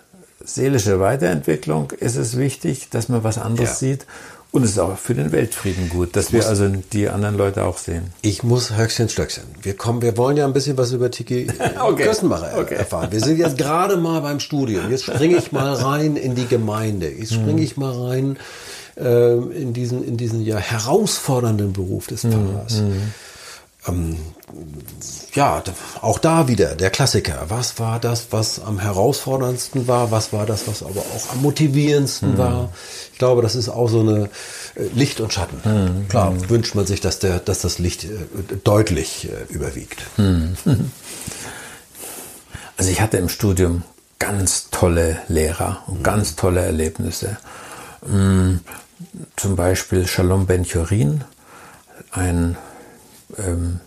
seelische 0.48 1.00
Weiterentwicklung 1.00 1.92
ist 1.92 2.16
es 2.16 2.38
wichtig, 2.38 2.90
dass 2.92 3.10
man 3.10 3.24
was 3.24 3.38
anderes 3.38 3.70
Ja. 3.72 3.76
sieht. 3.76 4.06
Und 4.52 4.64
es 4.64 4.72
ist 4.72 4.80
auch 4.80 4.98
für 4.98 5.14
den 5.14 5.34
Weltfrieden 5.34 5.90
gut, 5.90 6.16
dass 6.16 6.32
wir 6.32 6.48
also 6.48 6.68
die 6.94 7.10
anderen 7.10 7.36
Leute 7.36 7.66
auch 7.66 7.78
sehen. 7.78 8.14
Ich 8.22 8.42
muss 8.42 8.76
Höchstchen 8.78 9.10
Stöckchen. 9.10 9.44
Wir 9.62 9.76
kommen, 9.76 10.02
wir 10.02 10.16
wollen 10.16 10.38
ja 10.38 10.46
ein 10.46 10.54
bisschen 10.54 10.78
was 10.78 10.94
über 10.94 11.12
Tiki 11.12 11.48
Okay. 11.80 12.04
Kirstenmacher 12.04 12.48
er- 12.52 12.60
Okay. 12.60 12.76
erfahren. 12.76 13.10
Wir 13.12 13.20
sind 13.20 13.38
jetzt 13.38 13.58
gerade 13.58 13.98
mal 13.98 14.22
beim 14.22 14.40
Studium. 14.40 14.90
Jetzt 14.90 15.04
springe 15.04 15.36
ich 15.38 15.52
mal 15.52 15.74
rein 15.74 16.16
in 16.16 16.36
die 16.36 16.48
Gemeinde. 16.48 17.10
Jetzt 17.10 17.34
springe 17.34 17.62
ich 17.62 17.76
mal 17.76 17.92
rein 18.08 18.38
ähm, 18.98 19.52
in 19.52 19.74
diesen, 19.74 20.06
in 20.08 20.16
diesen 20.16 20.42
ja 20.46 20.56
herausfordernden 20.56 21.74
Beruf 21.74 22.08
des 22.08 22.22
Pfarrers. 22.22 22.82
Ähm, 23.88 24.18
ja, 25.34 25.62
auch 26.02 26.20
da 26.20 26.48
wieder 26.48 26.76
der 26.76 26.90
Klassiker. 26.90 27.46
Was 27.50 27.78
war 27.80 28.00
das, 28.00 28.28
was 28.32 28.60
am 28.60 28.80
herausforderndsten 28.80 29.88
war? 29.88 30.12
Was 30.12 30.32
war 30.32 30.46
das, 30.46 30.68
was 30.68 30.82
aber 30.82 31.02
auch 31.02 31.32
am 31.32 31.42
motivierendsten 31.42 32.34
mhm. 32.34 32.38
war? 32.38 32.70
Ich 33.12 33.20
glaube, 33.20 33.42
das 33.42 33.56
ist 33.56 33.70
auch 33.70 33.90
so 33.90 34.00
eine 34.00 34.30
äh, 34.76 34.84
Licht 34.94 35.20
und 35.20 35.34
Schatten. 35.34 35.58
Mhm. 35.64 36.08
Klar 36.08 36.32
mhm. 36.32 36.50
wünscht 36.50 36.76
man 36.76 36.86
sich, 36.86 37.02
dass, 37.02 37.20
der, 37.20 37.40
dass 37.40 37.60
das 37.60 37.80
Licht 37.80 38.06
äh, 38.06 38.08
deutlich 38.64 39.30
äh, 39.30 39.54
überwiegt. 39.54 40.02
Mhm. 40.18 40.56
Also 42.78 42.92
ich 42.92 43.00
hatte 43.00 43.16
im 43.16 43.30
Studium 43.30 43.84
ganz 44.20 44.70
tolle 44.70 45.18
Lehrer 45.30 45.84
und 45.88 46.00
mhm. 46.00 46.04
ganz 46.04 46.36
tolle 46.36 46.60
Erlebnisse. 46.60 47.38
Mm, 48.06 48.56
zum 49.38 49.56
Beispiel 49.56 50.06
Shalom 50.08 50.46
Ben 50.46 50.68
Chorin, 50.68 51.24
ein 52.12 52.58
ähm, 53.38 53.80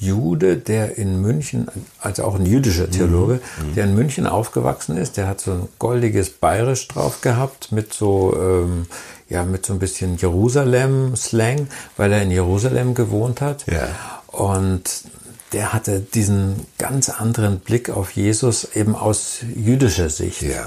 Jude, 0.00 0.56
der 0.56 0.96
in 0.96 1.20
München, 1.20 1.68
also 2.00 2.24
auch 2.24 2.36
ein 2.36 2.46
jüdischer 2.46 2.90
Theologe, 2.90 3.34
mhm. 3.60 3.74
der 3.74 3.84
in 3.84 3.94
München 3.94 4.26
aufgewachsen 4.26 4.96
ist, 4.96 5.16
der 5.16 5.26
hat 5.26 5.40
so 5.40 5.52
ein 5.52 5.68
goldiges 5.78 6.30
Bayerisch 6.30 6.86
drauf 6.88 7.20
gehabt 7.20 7.72
mit 7.72 7.92
so, 7.92 8.36
ähm, 8.36 8.86
ja, 9.28 9.44
mit 9.44 9.66
so 9.66 9.72
ein 9.72 9.78
bisschen 9.78 10.16
Jerusalem-Slang, 10.16 11.68
weil 11.96 12.12
er 12.12 12.22
in 12.22 12.30
Jerusalem 12.30 12.94
gewohnt 12.94 13.40
hat. 13.40 13.66
Ja. 13.66 13.88
Und 14.28 15.04
der 15.52 15.72
hatte 15.72 16.00
diesen 16.00 16.66
ganz 16.78 17.08
anderen 17.08 17.58
Blick 17.58 17.90
auf 17.90 18.12
Jesus 18.12 18.68
eben 18.74 18.94
aus 18.94 19.38
jüdischer 19.54 20.10
Sicht. 20.10 20.42
Ja. 20.42 20.66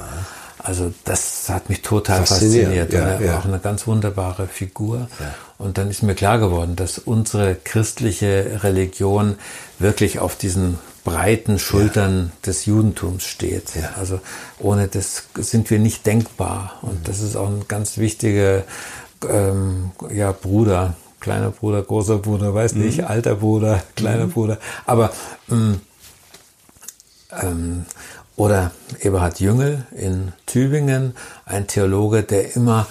Also 0.57 0.93
das 1.05 1.49
hat 1.49 1.69
mich 1.69 1.81
total 1.81 2.25
fasziniert. 2.25 2.93
Ja, 2.93 3.19
ja. 3.19 3.39
Auch 3.39 3.45
eine 3.45 3.59
ganz 3.59 3.87
wunderbare 3.87 4.47
Figur. 4.47 5.07
Ja. 5.61 5.65
Und 5.65 5.77
dann 5.77 5.89
ist 5.89 6.03
mir 6.03 6.15
klar 6.15 6.39
geworden, 6.39 6.75
dass 6.75 6.97
unsere 6.97 7.55
christliche 7.55 8.61
Religion 8.63 9.35
wirklich 9.79 10.19
auf 10.19 10.35
diesen 10.35 10.79
breiten 11.03 11.57
Schultern 11.59 12.31
des 12.45 12.65
Judentums 12.65 13.23
steht. 13.23 13.71
Also 13.97 14.19
ohne 14.59 14.87
das 14.87 15.23
sind 15.35 15.69
wir 15.69 15.79
nicht 15.79 16.05
denkbar. 16.05 16.77
Und 16.81 16.99
mhm. 16.99 17.03
das 17.05 17.21
ist 17.21 17.35
auch 17.35 17.47
ein 17.47 17.65
ganz 17.67 17.97
wichtiger 17.97 18.63
ähm, 19.27 19.91
ja, 20.13 20.31
Bruder, 20.31 20.95
kleiner 21.19 21.51
Bruder, 21.51 21.81
großer 21.81 22.17
Bruder, 22.17 22.53
weiß 22.53 22.75
nicht, 22.75 22.99
mhm. 22.99 23.05
alter 23.05 23.35
Bruder, 23.35 23.81
kleiner 23.95 24.27
mhm. 24.27 24.31
Bruder. 24.31 24.57
Aber 24.85 25.11
ähm, 25.49 25.81
ähm, 27.41 27.85
oder 28.35 28.71
Eberhard 28.99 29.39
Jüngel 29.39 29.85
in 29.95 30.33
Tübingen, 30.45 31.15
ein 31.45 31.67
Theologe, 31.67 32.23
der 32.23 32.55
immer 32.55 32.87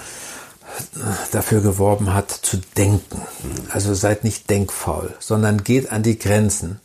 dafür 1.33 1.61
geworben 1.61 2.15
hat, 2.15 2.31
zu 2.31 2.59
denken. 2.77 3.23
Also 3.71 3.95
seid 3.95 4.25
nicht 4.25 4.51
denkfaul, 4.51 5.15
sondern 5.19 5.65
geht 5.65 5.93
an 5.93 6.03
die 6.03 6.19
Grenzen. 6.19 6.81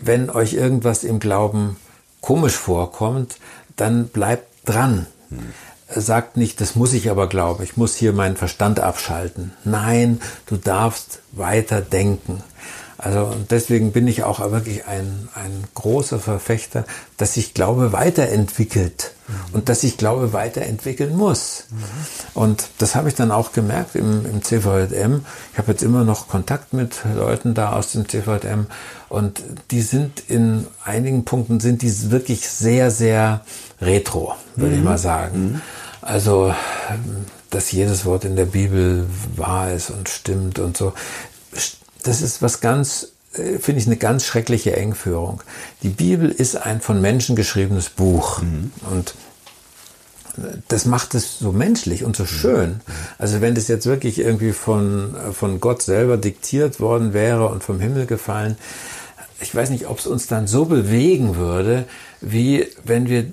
Wenn 0.00 0.30
euch 0.30 0.54
irgendwas 0.54 1.04
im 1.04 1.18
Glauben 1.18 1.76
komisch 2.20 2.54
vorkommt, 2.54 3.36
dann 3.76 4.08
bleibt 4.08 4.46
dran. 4.68 5.06
Sagt 5.88 6.36
nicht, 6.36 6.60
das 6.60 6.74
muss 6.74 6.92
ich 6.92 7.10
aber 7.10 7.28
glauben, 7.28 7.62
ich 7.62 7.76
muss 7.76 7.94
hier 7.94 8.12
meinen 8.12 8.36
Verstand 8.36 8.80
abschalten. 8.80 9.52
Nein, 9.64 10.20
du 10.46 10.56
darfst 10.56 11.20
weiter 11.32 11.80
denken. 11.80 12.42
Also 12.98 13.34
deswegen 13.50 13.92
bin 13.92 14.08
ich 14.08 14.24
auch 14.24 14.40
wirklich 14.50 14.86
ein, 14.86 15.28
ein 15.34 15.64
großer 15.74 16.18
Verfechter, 16.18 16.84
dass 17.18 17.34
sich 17.34 17.52
Glaube 17.52 17.92
weiterentwickelt 17.92 19.12
mhm. 19.28 19.34
und 19.54 19.68
dass 19.68 19.82
sich 19.82 19.98
Glaube 19.98 20.32
weiterentwickeln 20.32 21.14
muss. 21.14 21.64
Mhm. 21.70 21.84
Und 22.34 22.68
das 22.78 22.94
habe 22.94 23.08
ich 23.08 23.14
dann 23.14 23.30
auch 23.30 23.52
gemerkt 23.52 23.96
im, 23.96 24.24
im 24.24 24.42
CVM. 24.42 25.26
Ich 25.52 25.58
habe 25.58 25.72
jetzt 25.72 25.82
immer 25.82 26.04
noch 26.04 26.28
Kontakt 26.28 26.72
mit 26.72 27.00
Leuten 27.14 27.54
da 27.54 27.72
aus 27.72 27.92
dem 27.92 28.08
CVM 28.08 28.66
und 29.08 29.42
die 29.70 29.82
sind 29.82 30.22
in 30.28 30.66
einigen 30.84 31.24
Punkten 31.24 31.60
sind 31.60 31.82
die 31.82 32.10
wirklich 32.10 32.48
sehr, 32.48 32.90
sehr 32.90 33.42
retro, 33.80 34.34
würde 34.54 34.72
mhm. 34.72 34.78
ich 34.78 34.84
mal 34.84 34.98
sagen. 34.98 35.52
Mhm. 35.52 35.60
Also 36.00 36.54
dass 37.50 37.72
jedes 37.72 38.04
Wort 38.04 38.24
in 38.24 38.36
der 38.36 38.44
Bibel 38.44 39.06
wahr 39.36 39.72
ist 39.72 39.90
und 39.90 40.08
stimmt 40.08 40.58
und 40.58 40.76
so 40.76 40.92
das 42.06 42.22
ist 42.22 42.42
was 42.42 42.60
ganz, 42.60 43.08
äh, 43.34 43.58
finde 43.58 43.80
ich, 43.80 43.86
eine 43.86 43.96
ganz 43.96 44.24
schreckliche 44.24 44.76
Engführung. 44.76 45.42
Die 45.82 45.88
Bibel 45.88 46.30
ist 46.30 46.56
ein 46.56 46.80
von 46.80 47.00
Menschen 47.00 47.36
geschriebenes 47.36 47.90
Buch. 47.90 48.42
Mhm. 48.42 48.72
Und 48.90 49.14
das 50.68 50.84
macht 50.84 51.14
es 51.14 51.38
so 51.38 51.52
menschlich 51.52 52.04
und 52.04 52.16
so 52.16 52.24
mhm. 52.24 52.28
schön. 52.28 52.80
Also 53.18 53.40
wenn 53.40 53.54
das 53.54 53.68
jetzt 53.68 53.86
wirklich 53.86 54.18
irgendwie 54.18 54.52
von, 54.52 55.16
von 55.32 55.60
Gott 55.60 55.82
selber 55.82 56.16
diktiert 56.16 56.80
worden 56.80 57.12
wäre 57.12 57.48
und 57.48 57.64
vom 57.64 57.80
Himmel 57.80 58.06
gefallen, 58.06 58.56
ich 59.40 59.54
weiß 59.54 59.70
nicht, 59.70 59.86
ob 59.86 59.98
es 59.98 60.06
uns 60.06 60.26
dann 60.26 60.46
so 60.46 60.64
bewegen 60.64 61.36
würde, 61.36 61.84
wie 62.20 62.66
wenn 62.84 63.08
wir, 63.08 63.26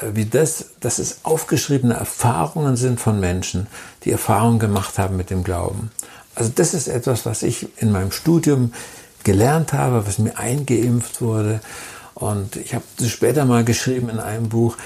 wie 0.00 0.24
das, 0.24 0.70
dass 0.80 0.98
es 0.98 1.18
aufgeschriebene 1.22 1.94
Erfahrungen 1.94 2.76
sind 2.76 3.00
von 3.00 3.20
Menschen, 3.20 3.68
die 4.04 4.10
Erfahrungen 4.10 4.58
gemacht 4.58 4.98
haben 4.98 5.16
mit 5.16 5.30
dem 5.30 5.44
Glauben. 5.44 5.90
Also 6.34 6.50
das 6.54 6.74
ist 6.74 6.88
etwas, 6.88 7.26
was 7.26 7.42
ich 7.42 7.68
in 7.80 7.92
meinem 7.92 8.12
Studium 8.12 8.72
gelernt 9.22 9.72
habe, 9.72 10.06
was 10.06 10.18
mir 10.18 10.38
eingeimpft 10.38 11.20
wurde. 11.20 11.60
Und 12.14 12.56
ich 12.56 12.74
habe 12.74 12.84
das 12.98 13.08
später 13.08 13.44
mal 13.44 13.64
geschrieben 13.64 14.08
in 14.08 14.20
einem 14.20 14.48
Buch. 14.48 14.76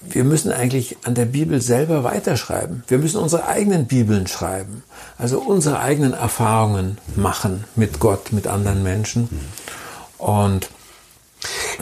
Wir 0.00 0.24
müssen 0.24 0.52
eigentlich 0.52 0.96
an 1.04 1.14
der 1.14 1.24
Bibel 1.24 1.60
selber 1.60 2.04
weiterschreiben. 2.04 2.84
Wir 2.86 2.98
müssen 2.98 3.20
unsere 3.20 3.46
eigenen 3.46 3.86
Bibeln 3.86 4.26
schreiben. 4.26 4.84
Also 5.18 5.40
unsere 5.40 5.80
eigenen 5.80 6.12
Erfahrungen 6.14 6.98
machen 7.16 7.64
mit 7.74 7.98
Gott, 7.98 8.32
mit 8.32 8.46
anderen 8.46 8.82
Menschen. 8.82 9.28
Und 10.18 10.70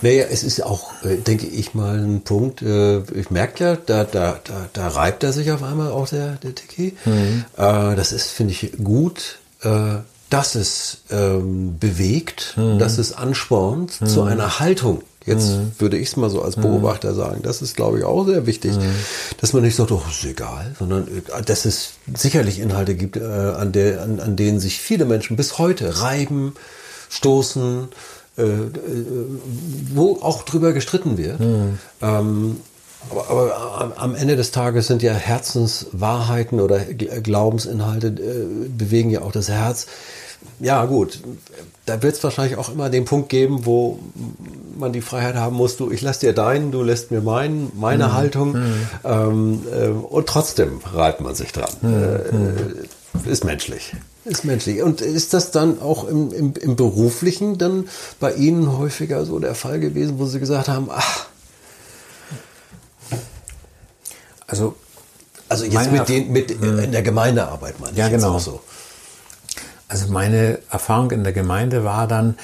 naja, 0.03 0.27
es 0.31 0.43
ist 0.43 0.63
auch, 0.63 0.93
äh, 1.05 1.17
denke 1.17 1.47
ich 1.47 1.75
mal, 1.75 1.99
ein 1.99 2.23
Punkt. 2.23 2.63
Äh, 2.63 3.01
ich 3.19 3.31
merke 3.31 3.65
ja, 3.65 3.77
da, 3.77 4.05
da, 4.05 4.39
da, 4.45 4.69
da 4.73 4.89
reibt 4.89 5.25
er 5.25 5.33
sich 5.33 5.51
auf 5.51 5.63
einmal 5.63 5.91
auch 5.91 6.09
der, 6.09 6.37
der 6.37 6.55
Tiki. 6.55 6.95
Mhm. 7.05 7.45
Äh, 7.57 7.97
das 7.97 8.13
ist, 8.13 8.29
finde 8.29 8.53
ich, 8.53 8.73
gut, 8.83 9.39
dass 10.31 10.55
es 10.55 10.99
ähm, 11.11 11.79
bewegt, 11.81 12.55
mhm. 12.57 12.79
dass 12.79 12.99
es 12.99 13.13
anspornt 13.13 14.01
mhm. 14.01 14.07
zu 14.07 14.23
einer 14.23 14.61
Haltung. 14.61 15.03
Jetzt 15.25 15.49
mhm. 15.49 15.73
würde 15.79 15.97
ich 15.97 16.09
es 16.09 16.17
mal 16.17 16.31
so 16.31 16.43
als 16.43 16.55
Beobachter 16.55 17.15
sagen. 17.15 17.41
Das 17.43 17.63
ist, 17.63 17.75
glaube 17.75 17.99
ich, 17.99 18.05
auch 18.05 18.25
sehr 18.27 18.47
wichtig, 18.47 18.77
mhm. 18.77 18.95
dass 19.41 19.55
man 19.55 19.63
nicht 19.63 19.75
sagt, 19.75 19.91
oh, 19.91 20.03
ist 20.09 20.25
egal, 20.25 20.77
sondern 20.79 21.09
dass 21.45 21.65
es 21.65 21.95
sicherlich 22.15 22.61
Inhalte 22.61 22.95
gibt, 22.95 23.21
an, 23.21 23.73
der, 23.73 24.03
an, 24.03 24.21
an 24.21 24.37
denen 24.37 24.61
sich 24.61 24.79
viele 24.79 25.05
Menschen 25.05 25.37
bis 25.37 25.59
heute 25.59 26.01
reiben, 26.01 26.53
stoßen, 27.09 27.89
äh, 28.39 28.43
äh, 28.43 28.77
wo 29.95 30.19
auch 30.21 30.43
drüber 30.43 30.73
gestritten 30.73 31.17
wird. 31.17 31.41
Mhm. 31.41 31.79
Ähm, 32.03 32.57
aber, 33.11 33.31
aber, 33.31 33.93
am 33.97 34.15
Ende 34.15 34.37
des 34.37 34.51
Tages 34.51 34.89
sind 34.89 35.03
ja 35.03 35.13
Herzenswahrheiten 35.13 36.61
oder 36.61 36.81
Glaubensinhalte 36.81 38.09
äh, 38.09 38.69
bewegen 38.69 39.11
ja 39.11 39.23
auch 39.23 39.33
das 39.33 39.49
Herz. 39.49 39.87
Ja, 40.61 40.85
gut, 40.85 41.21
da 41.87 42.03
wird 42.03 42.17
es 42.17 42.25
wahrscheinlich 42.25 42.57
auch 42.59 42.69
immer 42.69 42.91
den 42.91 43.05
Punkt 43.05 43.29
geben, 43.29 43.65
wo 43.65 43.99
man 44.77 44.93
die 44.93 45.01
Freiheit 45.01 45.37
haben 45.37 45.57
muss, 45.57 45.77
du, 45.77 45.91
ich 45.91 46.03
lass 46.03 46.19
dir 46.19 46.33
deinen, 46.33 46.73
du 46.73 46.83
lässt 46.83 47.11
mir 47.11 47.21
meinen, 47.21 47.73
meine 47.75 48.09
mhm. 48.09 48.13
Haltung. 48.13 48.53
Mhm. 48.53 48.89
Ähm, 49.05 49.63
äh, 49.73 49.89
und 49.89 50.27
trotzdem 50.27 50.81
reibt 50.93 51.21
man 51.21 51.35
sich 51.35 51.53
dran. 51.53 51.71
Mhm. 51.81 52.89
Äh, 53.25 53.31
ist 53.31 53.45
menschlich. 53.45 53.95
Ist 54.27 54.45
menschlich. 54.45 54.83
Und 54.83 55.01
ist 55.01 55.35
das 55.35 55.53
dann 55.53 55.81
auch 55.81 56.09
im, 56.09 56.33
im, 56.33 56.55
im, 56.55 56.75
Beruflichen 56.75 57.59
dann 57.59 57.89
bei 58.19 58.35
Ihnen 58.35 58.77
häufiger 58.77 59.25
so 59.25 59.39
der 59.39 59.55
Fall 59.55 59.79
gewesen, 59.79 60.19
wo 60.19 60.27
Sie 60.27 60.41
gesagt 60.41 60.67
haben, 60.67 60.89
ach. 60.91 61.27
Also, 64.49 64.75
also 65.49 65.65
jetzt 65.65 65.93
mit, 65.93 66.09
den, 66.09 66.33
mit 66.33 66.51
in 66.51 66.91
der 66.91 67.03
Gemeindearbeit 67.03 67.79
meine 67.79 67.93
ich 67.93 67.99
ja, 67.99 68.09
genau. 68.09 68.41
so. 68.41 68.61
Also 69.87 70.09
meine 70.09 70.59
Erfahrung 70.71 71.13
in 71.13 71.23
der 71.23 71.33
Gemeinde 71.33 71.85
war 71.85 72.09
dann, 72.09 72.37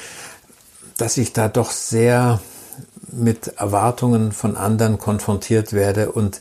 dass 0.99 1.17
ich 1.17 1.33
da 1.33 1.49
doch 1.49 1.73
sehr 1.73 2.41
mit 3.11 3.59
Erwartungen 3.59 4.31
von 4.31 4.57
anderen 4.57 4.99
konfrontiert 4.99 5.73
werde 5.73 6.13
und 6.13 6.41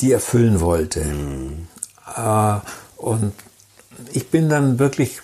die 0.00 0.10
erfüllen 0.10 0.60
wollte. 0.60 1.04
Mhm. 1.04 1.68
Äh, 2.16 2.56
und 2.96 3.32
ich 4.12 4.30
bin 4.30 4.48
dann 4.48 4.78
wirklich, 4.78 5.20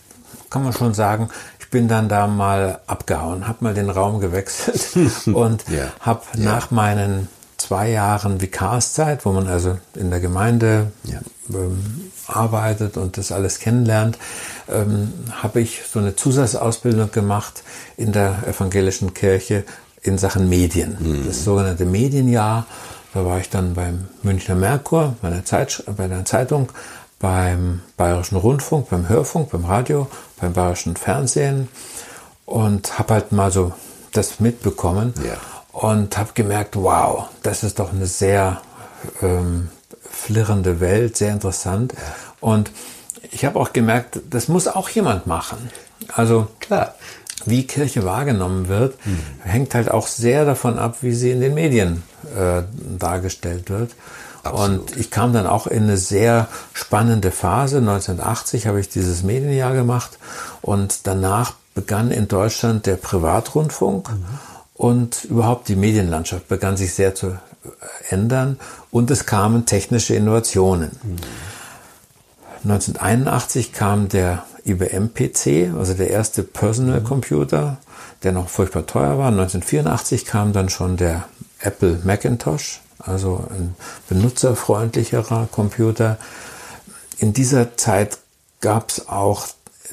kann 0.51 0.63
man 0.63 0.73
schon 0.73 0.95
sagen, 0.95 1.29
ich 1.59 1.71
bin 1.71 1.89
dann 1.89 2.09
da 2.09 2.27
mal 2.27 2.81
abgehauen, 2.87 3.49
habe 3.49 3.65
mal 3.65 3.75
den 3.75 3.91
Raum 3.91 4.21
gewechselt 4.21 5.27
und 5.27 5.65
ja. 5.69 5.93
habe 6.01 6.23
ja. 6.37 6.45
nach 6.45 6.71
meinen 6.71 7.29
zwei 7.57 7.91
Jahren 7.91 8.41
Vikarszeit, 8.41 9.25
wo 9.25 9.33
man 9.33 9.49
also 9.49 9.79
in 9.95 10.11
der 10.11 10.21
Gemeinde 10.21 10.93
ja. 11.05 11.21
ähm, 11.51 12.11
arbeitet 12.27 12.97
und 12.97 13.17
das 13.17 13.33
alles 13.33 13.59
kennenlernt, 13.59 14.19
ähm, 14.69 15.13
habe 15.31 15.61
ich 15.61 15.83
so 15.91 15.99
eine 15.99 16.17
Zusatzausbildung 16.17 17.11
gemacht 17.11 17.63
in 17.97 18.13
der 18.13 18.47
evangelischen 18.47 19.15
Kirche 19.15 19.65
in 20.03 20.19
Sachen 20.19 20.49
Medien. 20.49 20.97
Mhm. 21.01 21.27
Das 21.27 21.45
sogenannte 21.45 21.87
Medienjahr. 21.87 22.67
Da 23.15 23.25
war 23.25 23.39
ich 23.39 23.49
dann 23.49 23.75
beim 23.75 24.09
Münchner 24.23 24.57
Merkur, 24.57 25.17
bei 25.23 25.31
der, 25.31 25.45
Zeit, 25.45 25.85
bei 25.97 26.09
der 26.09 26.25
Zeitung, 26.25 26.69
beim 27.25 27.81
Bayerischen 27.97 28.37
Rundfunk, 28.37 28.91
beim 28.91 29.09
Hörfunk, 29.09 29.49
beim 29.51 29.65
Radio, 29.65 30.09
beim 30.39 30.53
Bayerischen 30.53 30.95
Fernsehen 30.95 31.69
und 32.45 32.99
habe 32.99 33.15
halt 33.15 33.33
mal 33.33 33.51
so 33.51 33.73
das 34.13 34.41
mitbekommen 34.41 35.15
Ja. 35.27 35.39
und 35.73 36.19
habe 36.19 36.33
gemerkt, 36.35 36.77
wow, 36.77 37.29
das 37.43 37.63
ist 37.65 37.79
doch 37.79 37.95
eine 37.95 38.05
sehr 38.05 38.61
ähm, 39.23 39.71
flirrende 40.11 40.81
Welt, 40.81 41.17
sehr 41.17 41.33
interessant. 41.33 41.95
Und 42.41 42.71
ich 43.31 43.47
habe 43.47 43.59
auch 43.59 43.73
gemerkt, 43.73 44.21
das 44.29 44.49
muss 44.49 44.69
auch 44.69 44.91
jemand 44.91 45.27
machen. 45.27 45.71
Also 46.13 46.49
Klar. 46.61 46.95
wie 47.47 47.67
Kirche 47.67 48.05
wahrgenommen 48.05 48.69
wird, 48.69 48.99
hängt 49.43 49.75
halt 49.75 49.91
auch 49.91 50.09
sehr 50.09 50.45
davon 50.45 50.79
ab, 50.79 50.99
wie 51.01 51.15
sie 51.15 51.31
in 51.31 51.41
den 51.41 51.55
Medien 51.55 52.03
äh, 52.37 52.65
dargestellt 52.99 53.71
wird. 53.71 53.93
Absolut. 54.45 54.81
Und 54.81 54.97
ich 54.97 55.11
kam 55.11 55.33
dann 55.33 55.47
auch 55.47 55.67
in 55.67 55.85
eine 55.85 55.97
sehr 55.97 56.49
spannende 56.73 57.31
Phase. 57.31 57.79
1980 57.79 58.67
habe 58.67 58.81
ich 58.81 58.89
dieses 58.89 59.23
Medienjahr 59.23 59.75
gemacht 59.75 60.19
und 60.63 61.07
danach 61.07 61.55
begann 61.75 62.11
in 62.11 62.29
Deutschland 62.29 62.87
der 62.87 62.97
Privatrundfunk 62.97 64.09
und 64.75 65.25
überhaupt 65.25 65.69
die 65.69 65.77
Medienlandschaft 65.77 66.49
begann 66.49 66.77
sich 66.77 66.95
sehr 66.95 67.15
zu 67.15 67.29
äh, 67.29 67.39
ändern 68.11 68.59
und 68.91 69.11
es 69.11 69.27
kamen 69.27 69.67
technische 69.67 70.15
Innovationen. 70.15 70.93
1981 72.65 73.73
kam 73.73 74.09
der 74.09 74.45
IBM-PC, 74.65 75.75
also 75.77 75.95
der 75.95 76.11
erste 76.11 76.43
Personal 76.43 77.03
Computer, 77.03 77.77
der 78.23 78.33
noch 78.33 78.49
furchtbar 78.49 78.87
teuer 78.87 79.19
war. 79.19 79.29
1984 79.29 80.25
kam 80.25 80.53
dann 80.53 80.71
schon 80.71 80.97
der 80.97 81.25
Apple 81.61 82.01
Macintosh, 82.05 82.81
also 83.07 83.45
ein 83.51 83.75
benutzerfreundlicherer 84.09 85.49
Computer. 85.51 86.19
In 87.19 87.33
dieser 87.33 87.77
Zeit 87.77 88.19
gab 88.61 88.91
es 88.91 89.09
auch 89.09 89.47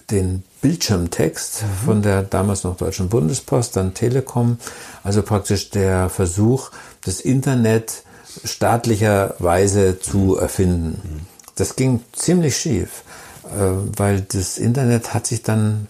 den 0.10 0.44
Bildschirmtext 0.62 1.63
von 1.86 2.01
der 2.01 2.24
damals 2.24 2.63
noch 2.63 2.77
Deutschen 2.77 3.10
Bundespost, 3.10 3.75
dann 3.75 3.94
Telekom, 3.94 4.58
also 5.03 5.24
praktisch 5.24 5.70
der 5.72 6.10
Versuch, 6.10 6.72
das 7.03 7.20
Internet 7.20 8.03
staatlicherweise 8.44 10.00
zu 10.00 10.38
erfinden. 10.38 11.25
Das 11.56 11.75
ging 11.75 12.01
ziemlich 12.13 12.58
schief, 12.58 13.03
äh, 13.46 13.74
weil 13.98 14.22
das 14.22 14.58
Internet 14.58 15.13
hat 15.13 15.27
sich 15.27 15.41
dann, 15.41 15.88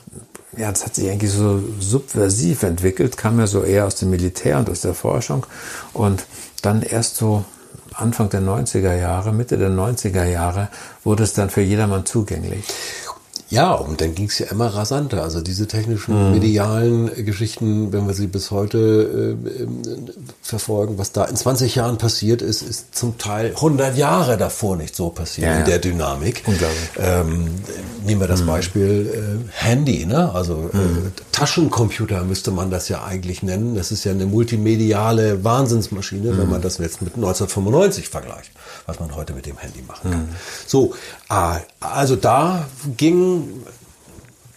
ja, 0.58 0.72
das 0.72 0.86
hat 0.86 0.96
sich 0.96 1.10
eigentlich 1.10 1.32
so 1.32 1.62
subversiv 1.80 2.64
entwickelt, 2.64 3.18
kam 3.18 3.40
ja 3.40 3.48
so 3.48 3.64
eher 3.64 3.86
aus 3.86 3.96
dem 3.96 4.10
Militär 4.10 4.58
und 4.58 4.70
aus 4.70 4.82
der 4.82 4.94
Forschung. 4.94 5.46
Und 5.94 6.24
dann 6.62 6.82
erst 6.82 7.18
so 7.18 7.46
Anfang 7.94 8.30
der 8.30 8.42
90er 8.42 8.96
Jahre, 8.96 9.34
Mitte 9.34 9.58
der 9.58 9.70
90er 9.70 10.24
Jahre 10.24 10.70
wurde 11.04 11.24
es 11.24 11.34
dann 11.34 11.50
für 11.50 11.62
jedermann 11.62 12.06
zugänglich. 12.06 12.66
Ja, 13.52 13.74
und 13.74 14.00
dann 14.00 14.16
ging 14.16 14.28
es 14.28 14.40
ja 14.40 14.48
immer 14.48 14.68
rasanter. 14.68 15.22
Also 15.22 15.42
diese 15.42 15.68
technischen, 15.68 16.32
medialen 16.32 17.16
äh, 17.16 17.24
Geschichten, 17.24 17.92
wenn 17.92 18.08
wir 18.08 18.14
sie 18.14 18.28
bis 18.28 18.50
heute 18.50 19.38
äh, 19.38 19.68
verfolgen, 20.42 20.98
was 20.98 21.12
da 21.12 21.26
in 21.26 21.36
20 21.36 21.76
Jahren 21.76 21.98
passiert 21.98 22.42
ist, 22.42 22.62
ist 22.62 22.96
zum 22.96 23.18
Teil 23.18 23.48
100 23.54 23.98
Jahre 23.98 24.38
davor 24.38 24.78
nicht 24.78 24.96
so 24.96 25.10
passiert 25.10 25.48
Ja, 25.48 25.60
in 25.60 25.66
der 25.66 25.80
Dynamik. 25.80 26.44
Unglaublich. 26.46 26.80
Ähm, 26.98 27.50
nehmen 28.06 28.22
wir 28.22 28.28
das 28.28 28.44
Beispiel 28.44 29.42
äh, 29.46 29.52
Handy, 29.52 30.06
ne? 30.06 30.34
also 30.34 30.70
äh, 30.74 31.10
Taschencomputer 31.34 32.24
müsste 32.24 32.52
man 32.52 32.72
das 32.72 32.88
ja 32.88 33.04
eigentlich 33.04 33.44
nennen. 33.44 33.76
Das 33.76 33.92
ist 33.92 34.06
ja 34.06 34.14
eine 34.14 34.26
multimediale 34.26 35.44
Wahnsinnsmaschine, 35.44 36.38
wenn 36.38 36.50
man 36.50 36.62
das 36.62 36.78
jetzt 36.78 37.02
mit 37.02 37.16
1995 37.16 38.08
vergleicht, 38.08 38.52
was 38.86 39.00
man 39.02 39.14
heute 39.14 39.34
mit 39.34 39.46
dem 39.46 39.58
Handy 39.58 39.82
machen 39.82 40.10
kann. 40.10 40.30
So, 40.66 40.94
ah, 41.28 41.58
also 41.82 42.16
da 42.16 42.66
ging 42.96 43.41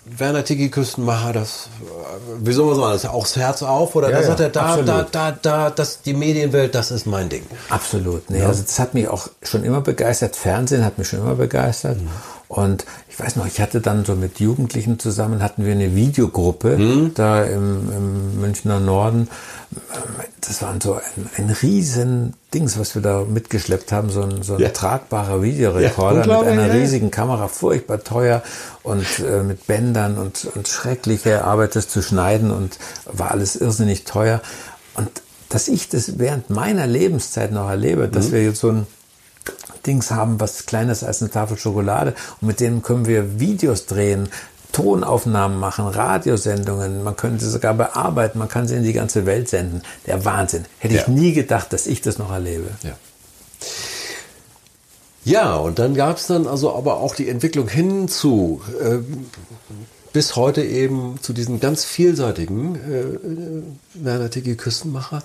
Werner 0.06 0.44
Tigi 0.44 0.68
Küstenmacher 0.68 1.32
das, 1.32 1.68
äh, 1.80 2.46
wie 2.46 2.52
soll 2.52 2.66
man 2.66 2.76
sagen, 2.76 2.92
das 2.92 3.06
auch 3.06 3.22
das 3.22 3.36
Herz 3.36 3.62
auf 3.62 3.96
oder 3.96 4.10
Ja, 4.10 4.16
da 4.16 4.20
ja, 4.20 4.26
sagt 4.26 4.40
er, 4.40 4.48
da, 4.50 4.60
absolut. 4.60 4.88
da, 4.88 5.02
da, 5.10 5.30
da, 5.40 5.70
das, 5.70 6.02
die 6.02 6.12
Medienwelt, 6.12 6.74
das 6.74 6.90
ist 6.90 7.06
mein 7.06 7.30
Ding. 7.30 7.44
Absolut. 7.70 8.28
Nee, 8.28 8.42
Also 8.42 8.62
das 8.62 8.78
hat 8.78 8.92
mich 8.92 9.08
auch 9.08 9.28
schon 9.42 9.64
immer 9.64 9.80
begeistert. 9.80 10.36
Fernsehen 10.36 10.84
hat 10.84 10.98
mich 10.98 11.08
schon 11.08 11.20
immer 11.20 11.34
begeistert. 11.36 11.98
Mhm. 12.00 12.08
Und 12.48 12.84
ich 13.08 13.18
weiß 13.18 13.36
noch, 13.36 13.46
ich 13.46 13.60
hatte 13.60 13.80
dann 13.80 14.04
so 14.04 14.14
mit 14.14 14.38
Jugendlichen 14.38 14.98
zusammen, 14.98 15.42
hatten 15.42 15.64
wir 15.64 15.72
eine 15.72 15.94
Videogruppe 15.96 16.76
Mhm. 16.76 17.12
da 17.14 17.42
im, 17.44 17.90
im 17.90 18.40
Münchner 18.40 18.80
Norden. 18.80 19.28
Das 20.40 20.60
war 20.62 20.74
so 20.82 20.94
ein, 20.94 21.00
ein 21.38 21.50
riesen 21.62 22.34
Dings, 22.52 22.78
was 22.78 22.94
wir 22.94 23.02
da 23.02 23.24
mitgeschleppt 23.24 23.90
haben, 23.92 24.10
so 24.10 24.22
ein, 24.22 24.42
so 24.42 24.54
ein 24.54 24.60
Ja. 24.60 24.68
tragbarer 24.68 25.36
Ja, 25.36 25.42
Videorekorder 25.42 26.14
mit 26.20 26.24
unglaublich, 26.26 26.52
einer 26.52 26.66
ja, 26.68 26.74
ja. 26.74 26.80
riesigen 26.80 27.10
Kamera, 27.10 27.48
furchtbar 27.48 28.04
teuer 28.04 28.42
und 28.82 29.06
äh, 29.20 29.42
mit 29.42 29.66
Bändern 29.66 30.18
und, 30.18 30.46
und 30.54 30.68
schreckliche 30.68 31.44
Arbeit, 31.44 31.74
das 31.76 31.88
zu 31.88 32.02
schneiden 32.02 32.50
und 32.50 32.78
war 33.06 33.30
alles 33.30 33.56
irrsinnig 33.56 34.04
teuer. 34.04 34.40
Und 34.94 35.08
dass 35.48 35.66
ich 35.68 35.88
das 35.88 36.18
während 36.18 36.50
meiner 36.50 36.86
Lebenszeit 36.86 37.52
noch 37.52 37.68
erlebe, 37.68 38.08
dass 38.08 38.30
wir 38.32 38.42
jetzt 38.44 38.60
so 38.60 38.68
ein 38.70 38.86
Dings 39.86 40.10
haben, 40.10 40.40
was 40.40 40.66
kleiner 40.66 40.92
ist 40.92 41.04
als 41.04 41.20
eine 41.22 41.30
Tafel 41.30 41.56
Schokolade 41.58 42.14
und 42.40 42.48
mit 42.48 42.60
denen 42.60 42.82
können 42.82 43.06
wir 43.06 43.38
Videos 43.40 43.86
drehen, 43.86 44.28
Tonaufnahmen 44.72 45.60
machen, 45.60 45.86
Radiosendungen, 45.86 47.04
man 47.04 47.14
könnte 47.16 47.44
sie 47.44 47.50
sogar 47.50 47.74
bearbeiten, 47.74 48.40
man 48.40 48.48
kann 48.48 48.66
sie 48.66 48.74
in 48.74 48.82
die 48.82 48.92
ganze 48.92 49.24
Welt 49.24 49.48
senden. 49.48 49.82
Der 50.06 50.24
Wahnsinn. 50.24 50.64
Hätte 50.78 50.94
Ja. 50.94 51.02
ich 51.02 51.08
nie 51.08 51.32
gedacht, 51.32 51.72
dass 51.72 51.86
ich 51.86 52.00
das 52.00 52.18
noch 52.18 52.32
erlebe. 52.32 52.70
Ja. 52.82 52.92
Ja, 55.24 55.54
und 55.56 55.78
dann 55.78 55.94
gab 55.94 56.18
es 56.18 56.26
dann 56.26 56.46
also 56.46 56.74
aber 56.74 56.98
auch 56.98 57.14
die 57.14 57.28
Entwicklung 57.28 57.68
hin 57.68 58.08
zu 58.08 58.60
äh, 58.80 58.98
bis 60.12 60.36
heute 60.36 60.62
eben 60.62 61.18
zu 61.22 61.32
diesen 61.32 61.60
ganz 61.60 61.84
vielseitigen 61.84 62.74
äh, 62.74 63.00
äh, 63.00 63.62
Werner 63.94 64.28
Tigi 64.30 64.54
Küstenmacher. 64.56 65.22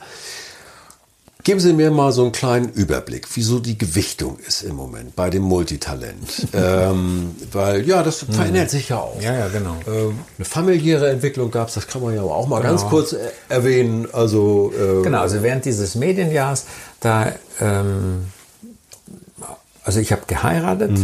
Geben 1.42 1.62
Sie 1.62 1.72
mir 1.72 1.90
mal 1.90 2.12
so 2.12 2.24
einen 2.24 2.34
kleinen 2.34 2.70
Überblick, 2.70 3.26
wieso 3.34 3.60
die 3.60 3.78
Gewichtung 3.78 4.38
ist 4.46 4.62
im 4.62 4.76
Moment 4.76 5.16
bei 5.16 5.30
dem 5.30 5.44
Multitalent. 5.44 6.48
ähm, 6.54 7.34
weil 7.54 7.88
ja, 7.88 8.04
das 8.04 8.26
verändert 8.30 8.70
sich 8.70 8.90
ja 8.90 8.98
auch. 8.98 9.22
Ja, 9.22 9.34
ja, 9.34 9.48
genau. 9.48 9.78
Ähm, 9.88 10.20
eine 10.38 10.46
familiäre 10.46 11.10
Entwicklung 11.10 11.50
gab 11.50 11.70
es, 11.70 11.76
das 11.76 11.88
kann 11.88 12.02
man 12.02 12.14
ja 12.14 12.24
auch 12.24 12.48
mal 12.48 12.62
ganz 12.62 12.86
kurz 12.86 13.14
äh, 13.14 13.20
erwähnen. 13.48 14.08
Also 14.12 14.74
äh, 14.78 15.02
Genau, 15.02 15.22
also 15.22 15.42
während 15.42 15.64
dieses 15.64 15.96
Medienjahrs, 15.96 16.66
da, 17.00 17.32
ähm, 17.62 18.26
also 19.86 20.02
ich 20.02 20.12
habe 20.12 20.24
geheiratet, 20.28 21.00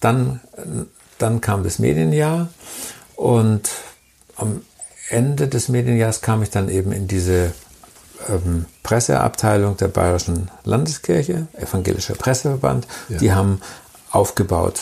dann, 0.00 0.40
dann 1.18 1.42
kam 1.42 1.62
das 1.62 1.78
Medienjahr 1.78 2.48
und 3.16 3.68
am 4.36 4.62
Ende 5.10 5.46
des 5.46 5.68
Medienjahres 5.68 6.22
kam 6.22 6.42
ich 6.42 6.48
dann 6.48 6.70
eben 6.70 6.90
in 6.90 7.06
diese 7.06 7.52
ähm, 8.28 8.66
Presseabteilung 8.82 9.76
der 9.76 9.88
Bayerischen 9.88 10.50
Landeskirche, 10.64 11.46
Evangelischer 11.54 12.14
Presseverband. 12.14 12.86
Die 13.08 13.32
haben 13.32 13.60
aufgebaut 14.10 14.80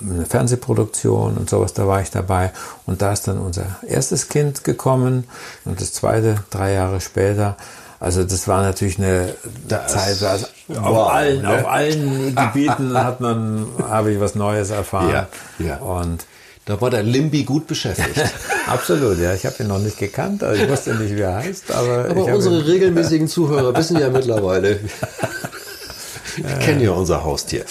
eine 0.00 0.24
Fernsehproduktion 0.24 1.36
und 1.36 1.50
sowas, 1.50 1.72
da 1.72 1.86
war 1.88 2.00
ich 2.00 2.10
dabei. 2.10 2.52
Und 2.86 3.02
da 3.02 3.12
ist 3.12 3.26
dann 3.26 3.38
unser 3.38 3.64
erstes 3.86 4.28
Kind 4.28 4.62
gekommen 4.64 5.24
und 5.64 5.80
das 5.80 5.92
zweite 5.92 6.36
drei 6.50 6.72
Jahre 6.74 7.00
später. 7.00 7.56
Also 7.98 8.22
das 8.24 8.46
war 8.48 8.62
natürlich 8.62 8.98
eine 8.98 9.34
Das- 9.66 9.92
Zeit, 9.92 10.22
also 10.22 10.46
auf, 10.70 10.76
wow, 10.94 11.10
allen, 11.12 11.42
ne? 11.42 11.54
auf 11.54 11.66
allen 11.68 12.34
Gebieten 12.52 12.96
hat 12.96 13.20
man, 13.20 13.66
habe 13.88 14.12
ich 14.12 14.20
was 14.20 14.34
Neues 14.34 14.70
erfahren. 14.70 15.10
Ja, 15.10 15.28
ja. 15.58 15.76
Und 15.78 16.24
da 16.64 16.80
war 16.80 16.90
der 16.90 17.02
Limbi 17.02 17.42
gut 17.44 17.66
beschäftigt. 17.66 18.20
absolut, 18.66 19.18
ja. 19.18 19.34
Ich 19.34 19.44
habe 19.46 19.56
ihn 19.62 19.68
noch 19.68 19.78
nicht 19.80 19.98
gekannt, 19.98 20.42
also 20.44 20.62
ich 20.62 20.68
wusste 20.68 20.94
nicht, 20.94 21.16
wie 21.16 21.20
er 21.20 21.34
heißt, 21.36 21.70
aber, 21.72 22.06
Aber 22.10 22.24
unsere 22.26 22.56
ihn- 22.60 22.64
regelmäßigen 22.66 23.28
Zuhörer 23.28 23.76
wissen 23.76 23.98
ja 23.98 24.10
mittlerweile, 24.10 24.78
wir 26.36 26.56
kennen 26.58 26.80
ja 26.80 26.92
unser 26.92 27.24
Haustier. 27.24 27.64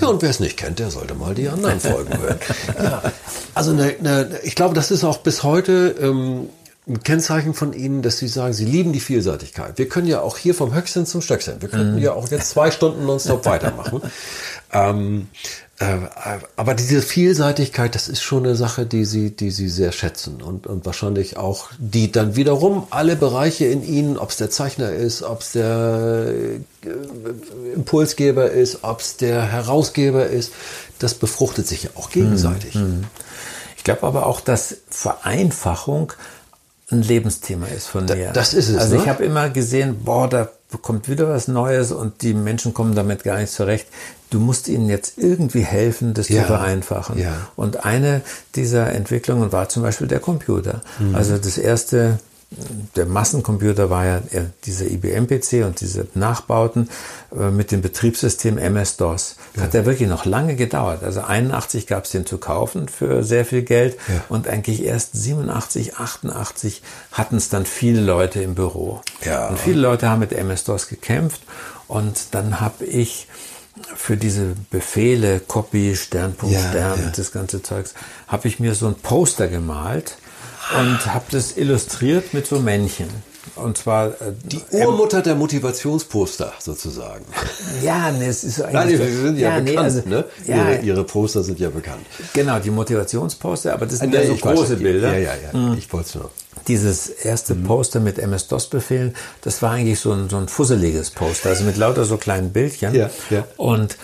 Ja, 0.00 0.08
und 0.08 0.22
wer 0.22 0.30
es 0.30 0.40
nicht 0.40 0.56
kennt, 0.56 0.78
der 0.78 0.90
sollte 0.90 1.14
mal 1.14 1.34
die 1.34 1.48
anderen 1.48 1.78
Folgen 1.80 2.18
hören. 2.18 2.38
Ja, 2.82 3.02
also 3.54 3.72
ne, 3.72 3.94
ne, 4.00 4.40
ich 4.42 4.54
glaube, 4.54 4.74
das 4.74 4.90
ist 4.90 5.04
auch 5.04 5.18
bis 5.18 5.42
heute 5.42 5.94
ähm, 6.00 6.48
ein 6.88 7.02
Kennzeichen 7.04 7.54
von 7.54 7.72
Ihnen, 7.72 8.02
dass 8.02 8.18
Sie 8.18 8.26
sagen, 8.26 8.52
Sie 8.52 8.64
lieben 8.64 8.92
die 8.92 9.00
Vielseitigkeit. 9.00 9.78
Wir 9.78 9.88
können 9.88 10.08
ja 10.08 10.22
auch 10.22 10.38
hier 10.38 10.54
vom 10.54 10.74
Höchstchen 10.74 11.06
zum 11.06 11.20
Stöckchen. 11.20 11.60
Wir 11.62 11.68
könnten 11.68 11.98
ja 11.98 12.14
auch 12.14 12.28
jetzt 12.30 12.50
zwei 12.50 12.70
Stunden 12.72 13.06
nonstop 13.06 13.44
weitermachen. 13.44 14.00
Ähm, 14.72 15.28
äh, 15.32 15.69
aber 16.56 16.74
diese 16.74 17.00
Vielseitigkeit, 17.00 17.94
das 17.94 18.08
ist 18.08 18.20
schon 18.20 18.44
eine 18.44 18.54
Sache, 18.54 18.84
die 18.84 19.06
Sie, 19.06 19.30
die 19.30 19.50
Sie 19.50 19.70
sehr 19.70 19.92
schätzen 19.92 20.42
und, 20.42 20.66
und 20.66 20.84
wahrscheinlich 20.84 21.38
auch, 21.38 21.68
die 21.78 22.12
dann 22.12 22.36
wiederum 22.36 22.86
alle 22.90 23.16
Bereiche 23.16 23.64
in 23.64 23.82
Ihnen, 23.82 24.18
ob 24.18 24.28
es 24.28 24.36
der 24.36 24.50
Zeichner 24.50 24.90
ist, 24.92 25.22
ob 25.22 25.40
es 25.40 25.52
der 25.52 26.32
äh, 26.84 27.72
Impulsgeber 27.74 28.50
ist, 28.50 28.80
ob 28.84 29.00
es 29.00 29.16
der 29.16 29.40
Herausgeber 29.50 30.26
ist, 30.26 30.52
das 30.98 31.14
befruchtet 31.14 31.66
sich 31.66 31.84
ja 31.84 31.90
auch 31.94 32.10
gegenseitig. 32.10 32.78
Ich 33.78 33.84
glaube 33.84 34.02
aber 34.02 34.26
auch, 34.26 34.40
dass 34.42 34.76
Vereinfachung 34.90 36.12
ein 36.90 37.00
Lebensthema 37.02 37.66
ist 37.68 37.86
von 37.86 38.06
Da- 38.06 38.16
mir. 38.16 38.32
das 38.32 38.52
ist 38.52 38.68
es, 38.68 38.76
Also 38.76 38.96
ne? 38.96 39.02
ich 39.02 39.08
habe 39.08 39.24
immer 39.24 39.48
gesehen, 39.48 40.00
boah, 40.04 40.28
da 40.28 40.50
kommt 40.82 41.08
wieder 41.08 41.28
was 41.28 41.48
Neues 41.48 41.90
und 41.92 42.20
die 42.22 42.34
Menschen 42.34 42.74
kommen 42.74 42.94
damit 42.94 43.24
gar 43.24 43.38
nicht 43.38 43.52
zurecht. 43.52 43.86
Du 44.30 44.38
musst 44.40 44.68
ihnen 44.68 44.88
jetzt 44.88 45.18
irgendwie 45.18 45.62
helfen, 45.62 46.14
das 46.14 46.28
Ja. 46.28 46.42
zu 46.42 46.46
vereinfachen. 46.48 47.18
Ja. 47.18 47.32
Und 47.56 47.84
eine 47.84 48.22
dieser 48.54 48.92
Entwicklungen 48.92 49.52
war 49.52 49.68
zum 49.68 49.82
Beispiel 49.82 50.06
der 50.06 50.20
Computer. 50.20 50.80
Mhm. 50.98 51.14
Also 51.14 51.36
das 51.36 51.58
erste, 51.58 52.18
der 52.96 53.06
Massencomputer 53.06 53.90
war 53.90 54.04
ja 54.06 54.20
dieser 54.64 54.86
IBM-PC 54.86 55.64
und 55.64 55.80
diese 55.80 56.06
Nachbauten 56.14 56.88
äh, 57.36 57.50
mit 57.50 57.70
dem 57.70 57.80
Betriebssystem 57.80 58.58
MS-DOS. 58.58 59.36
Das 59.54 59.62
hat 59.64 59.74
ja 59.74 59.84
wirklich 59.86 60.08
noch 60.08 60.24
lange 60.24 60.56
gedauert. 60.56 61.04
Also 61.04 61.20
81 61.20 61.86
gab 61.86 62.04
es 62.06 62.10
den 62.10 62.26
zu 62.26 62.38
kaufen 62.38 62.88
für 62.88 63.22
sehr 63.22 63.44
viel 63.44 63.62
Geld 63.62 63.96
Ja. 64.08 64.24
und 64.28 64.48
eigentlich 64.48 64.82
erst 64.84 65.14
87, 65.14 65.96
88 65.98 66.82
hatten 67.12 67.36
es 67.36 67.48
dann 67.50 67.66
viele 67.66 68.00
Leute 68.00 68.42
im 68.42 68.54
Büro. 68.56 69.00
Ja. 69.24 69.48
Und 69.48 69.58
viele 69.58 69.80
Leute 69.80 70.08
haben 70.08 70.18
mit 70.20 70.32
MS-DOS 70.32 70.88
gekämpft 70.88 71.42
und 71.86 72.26
dann 72.34 72.60
habe 72.60 72.84
ich 72.84 73.28
für 73.94 74.16
diese 74.16 74.54
Befehle, 74.70 75.40
Copy, 75.40 75.94
Sternpunkt, 75.96 76.54
Ja, 76.54 76.68
Stern 76.70 77.00
ja. 77.02 77.12
das 77.14 77.32
ganze 77.32 77.62
Zeugs, 77.62 77.94
habe 78.28 78.48
ich 78.48 78.60
mir 78.60 78.74
so 78.74 78.86
ein 78.86 78.94
Poster 78.94 79.48
gemalt 79.48 80.16
und 80.78 81.06
habe 81.14 81.24
das 81.30 81.56
illustriert 81.56 82.34
mit 82.34 82.46
so 82.46 82.58
Männchen. 82.58 83.08
Und 83.56 83.78
zwar 83.78 84.08
äh, 84.08 84.32
Die 84.44 84.60
Urmutter 84.70 85.22
der 85.22 85.34
Motivationsposter 85.34 86.52
sozusagen. 86.60 87.24
ja, 87.82 88.10
nee, 88.12 88.26
es 88.26 88.44
ist 88.44 88.56
so 88.56 88.62
Nein, 88.64 88.76
eigentlich 88.76 89.00
die 89.00 89.12
so- 89.16 89.22
sind 89.22 89.38
ja, 89.38 89.58
nee, 89.60 89.70
bekannt. 89.70 89.84
also- 89.86 90.08
ne? 90.08 90.24
ja, 90.46 90.56
ihre, 90.72 90.80
ihre 90.82 91.04
Poster 91.04 91.42
sind 91.42 91.58
ja 91.58 91.70
bekannt. 91.70 92.04
genau, 92.34 92.58
die 92.58 92.70
Motivationsposter, 92.70 93.72
aber 93.72 93.86
das 93.86 93.98
sind 93.98 94.12
Ja, 94.14 94.20
ja 94.20 94.26
so 94.26 94.32
weiß, 94.34 94.40
große 94.56 94.76
die- 94.76 94.82
Bilder. 94.84 95.16
Ja, 95.18 95.34
ja, 95.34 95.50
ja. 95.52 95.74
Ich 95.74 95.92
wollte 95.92 96.08
es 96.08 96.14
nur. 96.16 96.30
Dieses 96.70 97.08
erste 97.08 97.56
Poster 97.56 97.98
mit 97.98 98.20
MS-DOS-Befehlen, 98.20 99.16
das 99.42 99.60
war 99.60 99.72
eigentlich 99.72 99.98
so 99.98 100.12
ein, 100.12 100.28
so 100.28 100.36
ein 100.36 100.46
fusseliges 100.46 101.10
Poster, 101.10 101.48
also 101.48 101.64
mit 101.64 101.76
lauter 101.76 102.04
so 102.04 102.16
kleinen 102.16 102.52
Bildchen. 102.52 102.94
Ja, 102.94 103.10
ja. 103.28 103.44
Und 103.56 103.96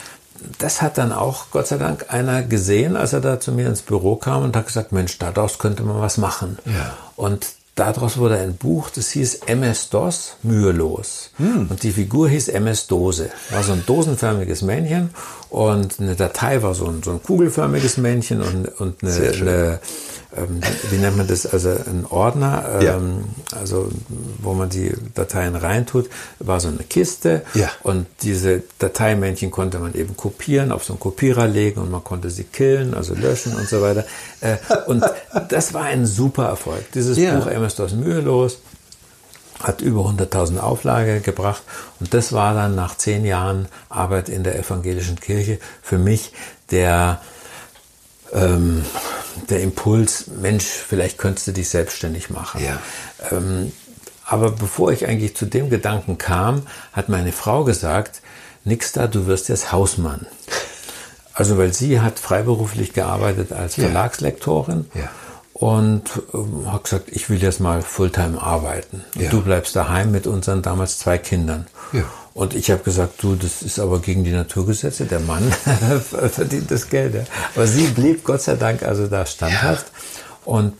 das 0.58 0.82
hat 0.82 0.98
dann 0.98 1.12
auch, 1.12 1.46
Gott 1.52 1.68
sei 1.68 1.78
Dank, 1.78 2.06
einer 2.12 2.42
gesehen, 2.42 2.96
als 2.96 3.12
er 3.12 3.20
da 3.20 3.38
zu 3.38 3.52
mir 3.52 3.68
ins 3.68 3.82
Büro 3.82 4.16
kam 4.16 4.42
und 4.42 4.56
hat 4.56 4.66
gesagt, 4.66 4.90
Mensch, 4.90 5.16
daraus 5.18 5.58
könnte 5.58 5.84
man 5.84 6.00
was 6.00 6.18
machen. 6.18 6.58
Ja. 6.64 6.96
Und 7.14 7.46
daraus 7.76 8.18
wurde 8.18 8.38
ein 8.38 8.56
Buch, 8.56 8.90
das 8.90 9.10
hieß 9.10 9.42
MS-DOS, 9.46 10.38
mühelos. 10.42 11.30
Hm. 11.36 11.68
Und 11.70 11.84
die 11.84 11.92
Figur 11.92 12.28
hieß 12.28 12.48
MS-Dose. 12.48 13.30
War 13.50 13.62
so 13.62 13.74
ein 13.74 13.84
dosenförmiges 13.86 14.62
Männchen 14.62 15.10
und 15.50 16.00
eine 16.00 16.14
Datei 16.16 16.62
war 16.62 16.74
so 16.74 16.86
ein, 16.86 17.02
so 17.04 17.12
ein 17.12 17.22
kugelförmiges 17.22 17.96
Männchen 17.98 18.42
und, 18.42 18.66
und 18.80 19.02
eine, 19.02 19.12
eine 19.32 19.80
ähm, 20.36 20.60
wie 20.90 20.96
nennt 20.96 21.16
man 21.16 21.26
das, 21.26 21.46
also 21.46 21.70
ein 21.70 22.04
Ordner, 22.10 22.80
Ja. 22.82 22.96
ähm, 22.96 23.24
also 23.58 23.88
wo 24.38 24.52
man 24.54 24.68
die 24.68 24.92
Dateien 25.14 25.54
reintut, 25.56 26.10
war 26.40 26.60
so 26.60 26.68
eine 26.68 26.78
Kiste 26.78 27.42
Ja. 27.54 27.70
und 27.84 28.06
diese 28.22 28.62
Dateimännchen 28.78 29.50
konnte 29.50 29.78
man 29.78 29.94
eben 29.94 30.16
kopieren, 30.16 30.72
auf 30.72 30.84
so 30.84 30.92
einen 30.94 31.00
Kopierer 31.00 31.46
legen 31.46 31.80
und 31.80 31.90
man 31.90 32.04
konnte 32.04 32.28
sie 32.30 32.44
killen, 32.44 32.92
also 32.94 33.14
löschen 33.14 33.54
und 33.54 33.68
so 33.68 33.80
weiter. 33.80 34.04
Äh, 34.40 34.56
und 34.86 35.02
das 35.48 35.72
war 35.72 35.84
ein 35.84 36.06
super 36.06 36.46
Erfolg. 36.46 36.90
Dieses 36.92 37.16
Ja. 37.16 37.36
Buch 37.38 37.46
MS-DOS 37.46 37.92
mühelos 37.92 38.58
hat 39.62 39.80
über 39.80 40.02
100.000 40.02 40.58
Auflage 40.58 41.20
gebracht 41.20 41.62
und 42.00 42.12
das 42.14 42.32
war 42.32 42.54
dann 42.54 42.74
nach 42.74 42.96
zehn 42.96 43.24
Jahren 43.24 43.68
Arbeit 43.88 44.28
in 44.28 44.44
der 44.44 44.58
evangelischen 44.58 45.18
Kirche 45.20 45.58
für 45.82 45.98
mich 45.98 46.32
der 46.70 47.20
ähm, 48.32 48.84
der 49.50 49.60
Impuls, 49.62 50.26
Mensch, 50.28 50.64
vielleicht 50.64 51.18
könntest 51.18 51.46
du 51.46 51.52
dich 51.52 51.68
selbstständig 51.68 52.30
machen. 52.30 52.62
Ja. 52.64 52.78
Ähm, 53.30 53.72
aber 54.24 54.50
bevor 54.50 54.90
ich 54.92 55.06
eigentlich 55.06 55.36
zu 55.36 55.46
dem 55.46 55.70
Gedanken 55.70 56.18
kam, 56.18 56.66
hat 56.92 57.08
meine 57.08 57.32
Frau 57.32 57.64
gesagt, 57.64 58.22
nix 58.64 58.92
da, 58.92 59.06
du 59.06 59.26
wirst 59.26 59.48
jetzt 59.48 59.72
Hausmann. 59.72 60.26
Also 61.32 61.58
weil 61.58 61.72
sie 61.72 62.00
hat 62.00 62.18
freiberuflich 62.18 62.92
gearbeitet 62.92 63.52
als 63.52 63.76
Ja. 63.76 63.84
Verlagslektorin 63.84 64.86
Ja. 64.94 65.10
Und 65.58 66.02
ähm, 66.34 66.70
hat 66.70 66.84
gesagt, 66.84 67.08
ich 67.08 67.30
will 67.30 67.42
jetzt 67.42 67.60
mal 67.60 67.80
Fulltime 67.80 68.42
arbeiten. 68.42 69.02
Ja. 69.18 69.30
Du 69.30 69.40
bleibst 69.40 69.74
daheim 69.74 70.10
mit 70.10 70.26
unseren 70.26 70.60
damals 70.60 70.98
zwei 70.98 71.16
Kindern. 71.16 71.66
Ja. 71.94 72.02
Und 72.34 72.54
ich 72.54 72.70
habe 72.70 72.82
gesagt, 72.82 73.22
du, 73.22 73.36
das 73.36 73.62
ist 73.62 73.78
aber 73.78 74.00
gegen 74.00 74.22
die 74.22 74.32
Naturgesetze. 74.32 75.06
Der 75.06 75.20
Mann 75.20 75.50
verdient 76.30 76.70
das 76.70 76.90
Geld. 76.90 77.14
Ja. 77.14 77.22
Aber 77.54 77.66
sie 77.66 77.86
blieb 77.86 78.22
Gott 78.22 78.42
sei 78.42 78.56
Dank 78.56 78.82
also 78.82 79.06
da 79.06 79.24
standhaft. 79.24 79.86
Und 80.44 80.74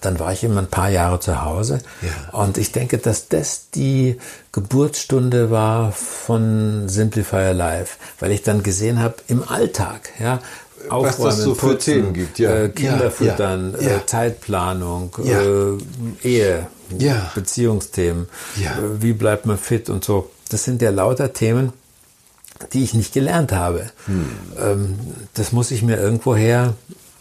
dann 0.00 0.18
war 0.18 0.32
ich 0.32 0.42
immer 0.42 0.62
ein 0.62 0.66
paar 0.66 0.90
Jahre 0.90 1.20
zu 1.20 1.44
Hause. 1.44 1.80
Ja. 2.02 2.40
Und 2.40 2.58
ich 2.58 2.72
denke, 2.72 2.98
dass 2.98 3.28
das 3.28 3.70
die 3.70 4.18
Geburtsstunde 4.50 5.52
war 5.52 5.92
von 5.92 6.88
Simplifier 6.88 7.54
Life, 7.54 7.98
weil 8.18 8.32
ich 8.32 8.42
dann 8.42 8.64
gesehen 8.64 9.00
habe, 9.00 9.14
im 9.28 9.48
Alltag, 9.48 10.10
ja, 10.18 10.40
Was 10.88 11.18
das 11.18 11.38
so 11.38 11.54
für 11.54 11.76
Themen 11.78 12.12
gibt, 12.14 12.38
ja. 12.38 12.54
äh, 12.64 12.68
Kinder 12.70 13.04
Ja, 13.04 13.10
füttern, 13.10 13.74
ja, 13.80 13.88
ja. 13.90 13.96
Äh, 13.98 14.06
Zeitplanung, 14.06 15.14
Ja. 15.22 15.40
äh, 15.42 15.78
Ehe, 16.22 16.66
Ja. 16.98 17.30
Beziehungsthemen, 17.34 18.28
Ja. 18.56 18.72
äh, 18.78 19.02
wie 19.02 19.12
bleibt 19.12 19.46
man 19.46 19.58
fit 19.58 19.90
und 19.90 20.04
so. 20.04 20.30
Das 20.48 20.64
sind 20.64 20.82
ja 20.82 20.90
lauter 20.90 21.32
Themen, 21.32 21.72
die 22.72 22.82
ich 22.82 22.94
nicht 22.94 23.12
gelernt 23.12 23.52
habe. 23.52 23.86
Hm. 24.06 24.30
Ähm, 24.60 24.98
das 25.34 25.52
muss 25.52 25.70
ich 25.70 25.82
mir 25.82 25.96
irgendwoher 25.98 26.74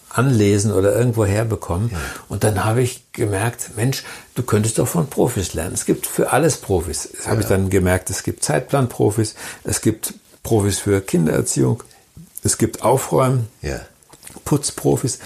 anlesen 0.09 0.71
oder 0.71 0.95
irgendwo 0.95 1.23
herbekommen. 1.25 1.91
Und 2.29 2.43
dann 2.43 2.65
habe 2.65 2.81
ich 2.81 3.03
gemerkt, 3.13 3.71
Mensch, 3.75 4.03
du 4.33 4.41
könntest 4.41 4.79
doch 4.79 4.87
von 4.87 5.07
Profis 5.07 5.53
lernen. 5.53 5.75
Es 5.75 5.85
gibt 5.85 6.07
für 6.07 6.31
alles 6.33 6.57
Profis. 6.57 7.09
Das 7.15 7.27
habe 7.27 7.41
ich 7.41 7.47
dann 7.47 7.69
gemerkt, 7.69 8.09
es 8.09 8.23
gibt 8.23 8.43
Zeitplanprofis, 8.43 9.35
es 9.63 9.81
gibt 9.81 10.15
Profis 10.41 10.79
für 10.79 11.01
Kindererziehung, 11.01 11.83
es 12.43 12.57
gibt 12.57 12.83
Aufräumen, 12.83 13.47
Ja. 13.61 13.79
Putzprofis. 14.45 15.19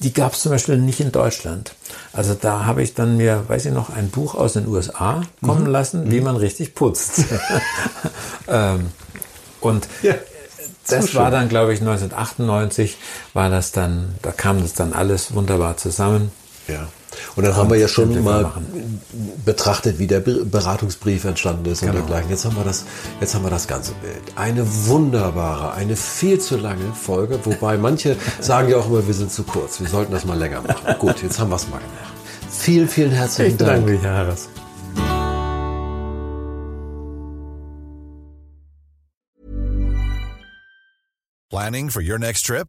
Die 0.00 0.12
gab 0.12 0.34
es 0.34 0.42
zum 0.42 0.52
Beispiel 0.52 0.76
nicht 0.76 1.00
in 1.00 1.10
Deutschland. 1.10 1.74
Also 2.12 2.34
da 2.34 2.66
habe 2.66 2.82
ich 2.82 2.92
dann 2.94 3.16
mir, 3.16 3.44
weiß 3.48 3.64
ich 3.66 3.72
noch, 3.72 3.88
ein 3.90 4.10
Buch 4.10 4.34
aus 4.34 4.52
den 4.52 4.68
USA 4.68 5.22
kommen 5.42 5.62
Mhm. 5.64 5.70
lassen, 5.70 6.10
wie 6.10 6.20
man 6.20 6.36
richtig 6.36 6.74
putzt. 6.74 7.24
ähm, 8.48 8.90
und 9.60 9.88
Ja, 10.02 10.14
das 10.86 11.14
war 11.14 11.24
schön. 11.26 11.32
dann, 11.32 11.48
glaube 11.48 11.72
ich, 11.72 11.80
1998 11.80 12.96
war 13.32 13.48
das 13.50 13.72
dann, 13.72 14.14
da 14.22 14.32
kam 14.32 14.60
das 14.60 14.74
dann 14.74 14.92
alles 14.92 15.34
wunderbar 15.34 15.76
zusammen. 15.78 16.30
Ja. 16.68 16.88
Und 17.36 17.44
dann 17.44 17.56
haben 17.56 17.70
wir 17.70 17.76
ja 17.78 17.88
schon 17.88 18.22
mal 18.22 18.42
machen. 18.42 19.00
betrachtet, 19.44 19.98
wie 19.98 20.06
der 20.06 20.20
Be- 20.20 20.44
Beratungsbrief 20.44 21.24
entstanden 21.24 21.66
ist 21.66 21.82
und 21.82 21.88
Genau. 21.90 22.00
dergleichen. 22.00 22.30
Jetzt 22.30 22.44
haben 22.44 22.56
wir 22.56 22.64
das, 22.64 22.84
jetzt 23.20 23.34
haben 23.34 23.44
wir 23.44 23.50
das 23.50 23.66
ganze 23.68 23.92
Bild. 23.94 24.22
Eine 24.36 24.64
wunderbare, 24.86 25.72
eine 25.74 25.96
viel 25.96 26.38
zu 26.40 26.56
lange 26.56 26.92
Folge, 26.94 27.38
wobei 27.44 27.76
manche 27.78 28.16
sagen 28.40 28.68
ja 28.68 28.76
auch 28.78 28.86
immer, 28.88 29.06
wir 29.06 29.14
sind 29.14 29.32
zu 29.32 29.42
kurz. 29.44 29.80
Wir 29.80 29.88
sollten 29.88 30.12
das 30.12 30.24
mal 30.24 30.38
länger 30.38 30.62
machen. 30.62 30.96
Gut, 30.98 31.22
jetzt 31.22 31.38
haben 31.38 31.50
wir 31.50 31.56
es 31.56 31.68
mal 31.68 31.78
gemacht. 31.78 32.12
Vielen, 32.50 32.88
vielen 32.88 33.10
herzlichen 33.10 33.58
Dank. 33.58 33.84
mich, 33.86 34.00
Herr 34.02 34.16
Harris. 34.16 34.48
Planning 41.50 41.90
for 41.90 42.00
your 42.02 42.18
next 42.18 42.42
trip? 42.42 42.68